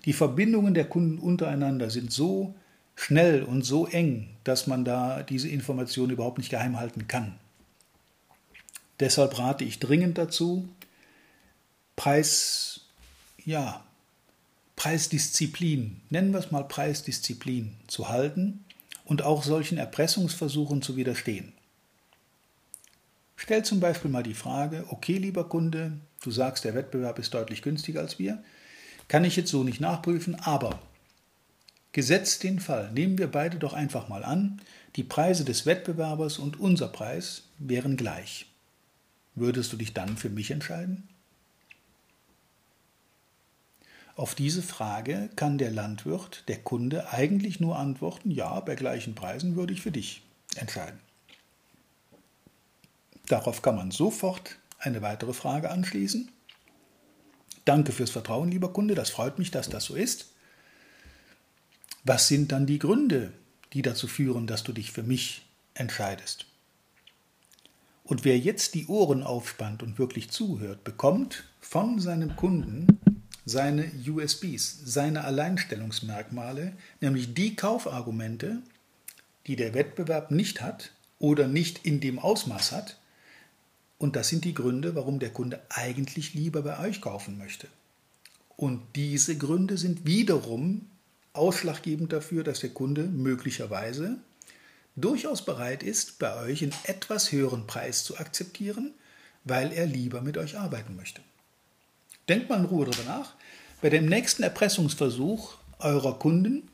Die 0.05 0.13
Verbindungen 0.13 0.73
der 0.73 0.85
Kunden 0.85 1.19
untereinander 1.19 1.89
sind 1.89 2.13
so 2.13 2.55
schnell 2.95 3.43
und 3.43 3.63
so 3.63 3.85
eng, 3.85 4.29
dass 4.45 4.65
man 4.65 4.85
da 4.85 5.23
diese 5.23 5.49
Information 5.49 6.09
überhaupt 6.09 6.37
nicht 6.37 6.51
geheim 6.51 6.79
halten 6.79 7.09
kann. 7.09 7.35
Deshalb 9.01 9.37
rate 9.37 9.65
ich 9.65 9.79
dringend 9.79 10.17
dazu, 10.17 10.69
Preis, 12.01 12.81
ja, 13.45 13.85
Preisdisziplin, 14.75 16.01
nennen 16.09 16.31
wir 16.31 16.39
es 16.39 16.49
mal 16.49 16.63
Preisdisziplin 16.63 17.75
zu 17.85 18.09
halten 18.09 18.65
und 19.05 19.21
auch 19.21 19.43
solchen 19.43 19.77
Erpressungsversuchen 19.77 20.81
zu 20.81 20.95
widerstehen. 20.95 21.53
Stell 23.35 23.63
zum 23.63 23.79
Beispiel 23.79 24.09
mal 24.09 24.23
die 24.23 24.33
Frage, 24.33 24.85
okay, 24.89 25.19
lieber 25.19 25.47
Kunde, 25.47 25.91
du 26.23 26.31
sagst, 26.31 26.65
der 26.65 26.73
Wettbewerb 26.73 27.19
ist 27.19 27.35
deutlich 27.35 27.61
günstiger 27.61 27.99
als 27.99 28.17
wir, 28.17 28.43
kann 29.07 29.23
ich 29.23 29.35
jetzt 29.35 29.51
so 29.51 29.63
nicht 29.63 29.79
nachprüfen, 29.79 30.33
aber 30.33 30.79
gesetzt 31.91 32.41
den 32.41 32.59
Fall, 32.59 32.91
nehmen 32.93 33.19
wir 33.19 33.27
beide 33.27 33.59
doch 33.59 33.73
einfach 33.73 34.09
mal 34.09 34.23
an, 34.23 34.59
die 34.95 35.03
Preise 35.03 35.45
des 35.45 35.67
Wettbewerbers 35.67 36.39
und 36.39 36.59
unser 36.59 36.87
Preis 36.87 37.43
wären 37.59 37.95
gleich. 37.95 38.47
Würdest 39.35 39.71
du 39.71 39.77
dich 39.77 39.93
dann 39.93 40.17
für 40.17 40.31
mich 40.31 40.49
entscheiden? 40.49 41.07
Auf 44.21 44.35
diese 44.35 44.61
Frage 44.61 45.31
kann 45.35 45.57
der 45.57 45.71
Landwirt, 45.71 46.43
der 46.47 46.59
Kunde 46.59 47.09
eigentlich 47.11 47.59
nur 47.59 47.79
antworten, 47.79 48.29
ja, 48.29 48.59
bei 48.59 48.75
gleichen 48.75 49.15
Preisen 49.15 49.55
würde 49.55 49.73
ich 49.73 49.81
für 49.81 49.89
dich 49.89 50.21
entscheiden. 50.57 50.99
Darauf 53.25 53.63
kann 53.63 53.77
man 53.77 53.89
sofort 53.89 54.59
eine 54.77 55.01
weitere 55.01 55.33
Frage 55.33 55.71
anschließen. 55.71 56.29
Danke 57.65 57.91
fürs 57.91 58.11
Vertrauen, 58.11 58.51
lieber 58.51 58.71
Kunde, 58.71 58.93
das 58.93 59.09
freut 59.09 59.39
mich, 59.39 59.49
dass 59.49 59.69
das 59.69 59.85
so 59.85 59.95
ist. 59.95 60.27
Was 62.03 62.27
sind 62.27 62.51
dann 62.51 62.67
die 62.67 62.77
Gründe 62.77 63.33
die 63.73 63.81
dazu 63.81 64.07
führen, 64.07 64.45
dass 64.45 64.61
du 64.61 64.71
dich 64.71 64.91
für 64.91 65.01
mich 65.01 65.47
entscheidest. 65.73 66.45
Und 68.03 68.23
wer 68.23 68.37
jetzt 68.37 68.75
die 68.75 68.85
Ohren 68.85 69.23
aufspannt 69.23 69.81
und 69.81 69.97
wirklich 69.97 70.29
zuhört, 70.29 70.83
bekommt 70.83 71.45
von 71.59 71.99
seinem 71.99 72.35
Kunden 72.35 73.00
seine 73.45 73.91
USBs, 74.07 74.81
seine 74.85 75.23
Alleinstellungsmerkmale, 75.23 76.73
nämlich 76.99 77.33
die 77.33 77.55
Kaufargumente, 77.55 78.61
die 79.47 79.55
der 79.55 79.73
Wettbewerb 79.73 80.31
nicht 80.31 80.61
hat 80.61 80.91
oder 81.19 81.47
nicht 81.47 81.85
in 81.85 81.99
dem 81.99 82.19
Ausmaß 82.19 82.71
hat. 82.71 82.97
Und 83.97 84.15
das 84.15 84.29
sind 84.29 84.45
die 84.45 84.53
Gründe, 84.53 84.95
warum 84.95 85.19
der 85.19 85.31
Kunde 85.31 85.61
eigentlich 85.69 86.33
lieber 86.33 86.61
bei 86.61 86.79
euch 86.79 87.01
kaufen 87.01 87.37
möchte. 87.37 87.67
Und 88.55 88.81
diese 88.95 89.37
Gründe 89.37 89.77
sind 89.77 90.05
wiederum 90.05 90.87
ausschlaggebend 91.33 92.13
dafür, 92.13 92.43
dass 92.43 92.59
der 92.59 92.71
Kunde 92.71 93.03
möglicherweise 93.03 94.17
durchaus 94.95 95.45
bereit 95.45 95.83
ist, 95.83 96.19
bei 96.19 96.35
euch 96.35 96.61
einen 96.61 96.73
etwas 96.83 97.31
höheren 97.31 97.65
Preis 97.65 98.03
zu 98.03 98.17
akzeptieren, 98.17 98.93
weil 99.43 99.71
er 99.71 99.85
lieber 99.85 100.21
mit 100.21 100.37
euch 100.37 100.57
arbeiten 100.59 100.95
möchte. 100.95 101.21
Denkt 102.31 102.47
mal 102.47 102.59
in 102.59 102.65
Ruhe 102.65 102.85
darüber 102.85 103.09
nach. 103.09 103.33
Bei 103.81 103.89
dem 103.89 104.05
nächsten 104.05 104.41
Erpressungsversuch 104.41 105.57
eurer 105.79 106.17
Kunden, 106.17 106.69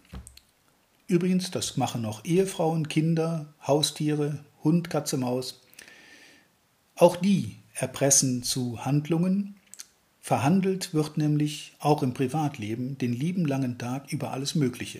übrigens, 1.07 1.49
das 1.49 1.77
machen 1.77 2.05
auch 2.05 2.23
Ehefrauen, 2.23 2.87
Kinder, 2.87 3.55
Haustiere, 3.65 4.45
Hund, 4.63 4.91
Katze, 4.91 5.17
Maus, 5.17 5.63
auch 6.95 7.15
die 7.15 7.55
erpressen 7.73 8.43
zu 8.43 8.85
Handlungen. 8.85 9.55
Verhandelt 10.21 10.93
wird 10.93 11.17
nämlich 11.17 11.73
auch 11.79 12.03
im 12.03 12.13
Privatleben 12.13 12.99
den 12.99 13.13
lieben 13.13 13.47
langen 13.47 13.79
Tag 13.79 14.13
über 14.13 14.33
alles 14.33 14.53
Mögliche. 14.53 14.99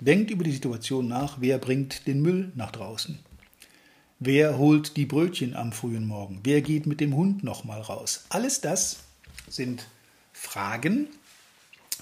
Denkt 0.00 0.30
über 0.30 0.44
die 0.44 0.52
Situation 0.52 1.08
nach, 1.08 1.38
wer 1.40 1.56
bringt 1.56 2.06
den 2.06 2.20
Müll 2.20 2.52
nach 2.56 2.72
draußen? 2.72 3.20
Wer 4.18 4.58
holt 4.58 4.98
die 4.98 5.06
Brötchen 5.06 5.56
am 5.56 5.72
frühen 5.72 6.06
Morgen? 6.06 6.40
Wer 6.44 6.60
geht 6.60 6.84
mit 6.84 7.00
dem 7.00 7.16
Hund 7.16 7.42
nochmal 7.42 7.80
raus? 7.80 8.26
Alles 8.28 8.60
das 8.60 8.98
sind 9.48 9.86
Fragen, 10.34 11.08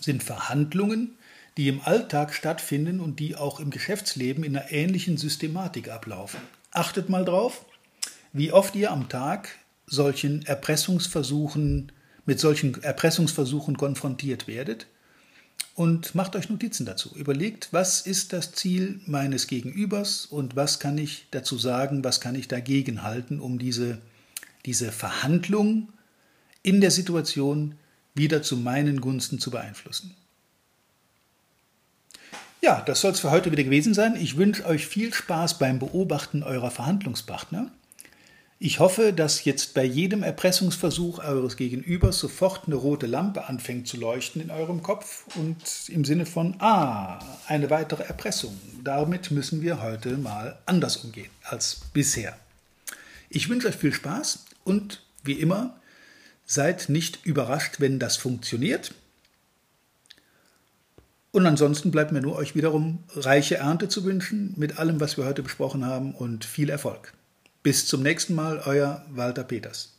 sind 0.01 0.25
Verhandlungen, 0.25 1.16
die 1.57 1.68
im 1.68 1.81
Alltag 1.83 2.35
stattfinden 2.35 2.99
und 2.99 3.21
die 3.21 3.37
auch 3.37 3.61
im 3.61 3.71
Geschäftsleben 3.71 4.42
in 4.42 4.57
einer 4.57 4.73
ähnlichen 4.73 5.18
Systematik 5.18 5.88
ablaufen. 5.90 6.40
Achtet 6.73 7.09
mal 7.09 7.25
drauf, 7.25 7.64
wie 8.33 8.51
oft 8.51 8.75
ihr 8.75 8.90
am 8.90 9.09
Tag 9.09 9.51
solchen 9.87 10.45
Erpressungsversuchen, 10.47 11.92
mit 12.25 12.40
solchen 12.40 12.83
Erpressungsversuchen 12.83 13.77
konfrontiert 13.77 14.49
werdet 14.49 14.87
und 15.75 16.14
macht 16.14 16.35
euch 16.37 16.49
Notizen 16.49 16.87
dazu. 16.87 17.14
Überlegt, 17.14 17.68
was 17.73 18.01
ist 18.01 18.33
das 18.33 18.53
Ziel 18.53 19.01
meines 19.07 19.47
Gegenübers 19.47 20.25
und 20.25 20.57
was 20.57 20.81
kann 20.81 20.97
ich 20.97 21.27
dazu 21.31 21.59
sagen, 21.59 22.05
was 22.05 22.21
kann 22.21 22.35
ich 22.35 22.49
dagegen 22.49 23.03
halten, 23.03 23.40
um 23.40 23.59
diese, 23.59 23.99
diese 24.64 24.92
Verhandlung 24.92 25.88
in 26.62 26.81
der 26.81 26.90
Situation 26.90 27.75
wieder 28.14 28.42
zu 28.42 28.57
meinen 28.57 29.01
Gunsten 29.01 29.38
zu 29.38 29.51
beeinflussen. 29.51 30.14
Ja, 32.61 32.81
das 32.81 33.01
soll 33.01 33.12
es 33.12 33.20
für 33.20 33.33
heute 33.33 33.51
wieder 33.51 33.64
gewesen 33.64 33.92
sein. 33.92 34.14
Ich 34.14 34.37
wünsche 34.37 34.64
euch 34.66 34.87
viel 34.87 35.12
Spaß 35.12 35.59
beim 35.59 35.81
Beobachten 35.81 36.44
eurer 36.44 36.70
Verhandlungspartner. 36.70 37.72
Ich 38.61 38.79
hoffe, 38.79 39.12
dass 39.12 39.44
jetzt 39.44 39.75
bei 39.75 39.83
jedem 39.83 40.22
Erpressungsversuch 40.22 41.18
eures 41.18 41.57
Gegenübers 41.57 42.20
sofort 42.20 42.68
eine 42.68 42.77
rote 42.77 43.09
Lampe 43.09 43.46
anfängt 43.46 43.88
zu 43.88 43.96
leuchten 43.96 44.40
in 44.40 44.53
eurem 44.53 44.85
Kopf 44.85 45.27
und 45.35 45.59
im 45.88 46.05
Sinne 46.05 46.27
von, 46.27 46.55
ah, 46.61 47.18
eine 47.48 47.70
weitere 47.70 48.05
Erpressung. 48.05 48.57
Damit 48.85 49.33
müssen 49.33 49.62
wir 49.62 49.83
heute 49.83 50.16
mal 50.16 50.61
anders 50.64 50.98
umgehen 50.98 51.31
als 51.42 51.81
bisher. 51.92 52.38
Ich 53.29 53.48
wünsche 53.48 53.66
euch 53.66 53.75
viel 53.75 53.92
Spaß 53.92 54.44
und 54.62 55.03
wie 55.25 55.40
immer, 55.40 55.75
seid 56.44 56.88
nicht 56.88 57.24
überrascht, 57.24 57.76
wenn 57.78 57.98
das 57.98 58.16
funktioniert. 58.16 58.94
Und 61.31 61.46
ansonsten 61.46 61.90
bleibt 61.90 62.12
mir 62.12 62.20
nur 62.20 62.37
euch 62.37 62.55
wiederum 62.55 63.05
reiche 63.16 63.57
Ernte 63.57 63.88
zu 63.88 64.05
wünschen 64.05 64.52
mit 64.57 64.78
allem, 64.78 65.00
was 65.00 65.16
wir 65.16 65.24
heute 65.24 65.42
besprochen 65.42 65.87
haben 65.87 66.14
und 66.14 66.44
viel 66.44 66.68
Erfolg. 66.68 67.14
Bis 67.62 67.87
zum 67.87 68.02
nächsten 68.02 68.35
Mal, 68.35 68.61
euer 68.66 69.05
Walter 69.11 69.44
Peters. 69.44 69.92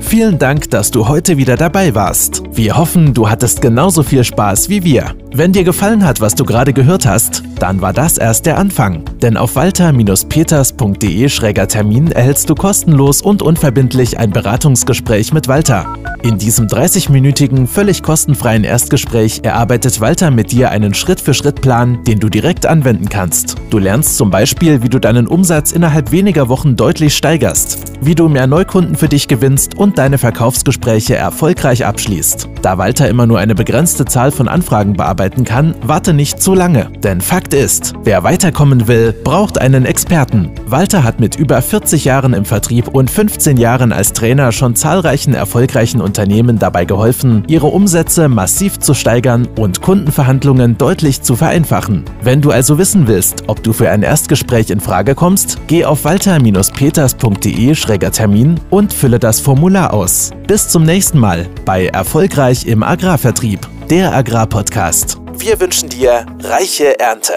Vielen 0.00 0.38
Dank, 0.38 0.68
dass 0.70 0.90
du 0.90 1.08
heute 1.08 1.38
wieder 1.38 1.56
dabei 1.56 1.94
warst. 1.94 2.42
Wir 2.52 2.76
hoffen, 2.76 3.14
du 3.14 3.30
hattest 3.30 3.62
genauso 3.62 4.02
viel 4.02 4.24
Spaß 4.24 4.68
wie 4.68 4.84
wir. 4.84 5.14
Wenn 5.32 5.52
dir 5.52 5.64
gefallen 5.64 6.04
hat, 6.04 6.20
was 6.20 6.34
du 6.34 6.44
gerade 6.44 6.72
gehört 6.72 7.06
hast, 7.06 7.42
dann 7.62 7.80
war 7.80 7.92
das 7.92 8.18
erst 8.18 8.46
der 8.46 8.58
Anfang. 8.58 9.04
Denn 9.22 9.36
auf 9.36 9.54
walter-peters.de-termin 9.54 12.10
erhältst 12.10 12.50
du 12.50 12.56
kostenlos 12.56 13.22
und 13.22 13.40
unverbindlich 13.40 14.18
ein 14.18 14.30
Beratungsgespräch 14.30 15.32
mit 15.32 15.46
Walter. 15.46 15.86
In 16.24 16.38
diesem 16.38 16.66
30-minütigen, 16.66 17.68
völlig 17.68 18.02
kostenfreien 18.02 18.64
Erstgespräch 18.64 19.42
erarbeitet 19.44 20.00
Walter 20.00 20.32
mit 20.32 20.50
dir 20.50 20.70
einen 20.70 20.94
Schritt-für-Schritt-Plan, 20.94 22.02
den 22.04 22.18
du 22.18 22.28
direkt 22.28 22.66
anwenden 22.66 23.08
kannst. 23.08 23.54
Du 23.70 23.78
lernst 23.78 24.16
zum 24.16 24.30
Beispiel, 24.30 24.82
wie 24.82 24.88
du 24.88 24.98
deinen 24.98 25.28
Umsatz 25.28 25.72
innerhalb 25.72 26.12
weniger 26.12 26.48
Wochen 26.48 26.76
deutlich 26.76 27.16
steigerst, 27.16 27.78
wie 28.00 28.14
du 28.14 28.28
mehr 28.28 28.46
Neukunden 28.46 28.96
für 28.96 29.08
dich 29.08 29.28
gewinnst 29.28 29.76
und 29.76 29.98
deine 29.98 30.18
Verkaufsgespräche 30.18 31.16
erfolgreich 31.16 31.86
abschließt. 31.86 32.48
Da 32.62 32.78
Walter 32.78 33.08
immer 33.08 33.26
nur 33.26 33.40
eine 33.40 33.54
begrenzte 33.54 34.04
Zahl 34.04 34.30
von 34.30 34.46
Anfragen 34.46 34.94
bearbeiten 34.94 35.44
kann, 35.44 35.74
warte 35.82 36.12
nicht 36.12 36.40
zu 36.40 36.54
lange. 36.54 36.90
Denn 37.02 37.20
Fakt 37.52 37.64
ist, 37.64 37.92
wer 38.02 38.24
weiterkommen 38.24 38.88
will, 38.88 39.12
braucht 39.12 39.60
einen 39.60 39.84
Experten. 39.84 40.50
Walter 40.66 41.04
hat 41.04 41.20
mit 41.20 41.36
über 41.36 41.60
40 41.60 42.06
Jahren 42.06 42.32
im 42.32 42.46
Vertrieb 42.46 42.88
und 42.88 43.10
15 43.10 43.58
Jahren 43.58 43.92
als 43.92 44.14
Trainer 44.14 44.52
schon 44.52 44.74
zahlreichen 44.74 45.34
erfolgreichen 45.34 46.00
Unternehmen 46.00 46.58
dabei 46.58 46.86
geholfen, 46.86 47.44
ihre 47.48 47.66
Umsätze 47.66 48.30
massiv 48.30 48.78
zu 48.78 48.94
steigern 48.94 49.46
und 49.58 49.82
Kundenverhandlungen 49.82 50.78
deutlich 50.78 51.20
zu 51.20 51.36
vereinfachen. 51.36 52.04
Wenn 52.22 52.40
du 52.40 52.52
also 52.52 52.78
wissen 52.78 53.06
willst, 53.06 53.42
ob 53.48 53.62
du 53.62 53.74
für 53.74 53.90
ein 53.90 54.02
Erstgespräch 54.02 54.70
in 54.70 54.80
Frage 54.80 55.14
kommst, 55.14 55.58
geh 55.66 55.84
auf 55.84 56.04
walter-peters.de-termin 56.04 58.60
und 58.70 58.94
fülle 58.94 59.18
das 59.18 59.40
Formular 59.40 59.92
aus. 59.92 60.30
Bis 60.46 60.68
zum 60.68 60.84
nächsten 60.84 61.18
Mal 61.18 61.48
bei 61.66 61.88
Erfolgreich 61.88 62.66
im 62.66 62.82
Agrarvertrieb, 62.82 63.60
der 63.90 64.14
Agrarpodcast. 64.14 65.21
Wir 65.42 65.58
wünschen 65.58 65.88
dir 65.88 66.24
reiche 66.38 67.00
Ernte. 67.00 67.34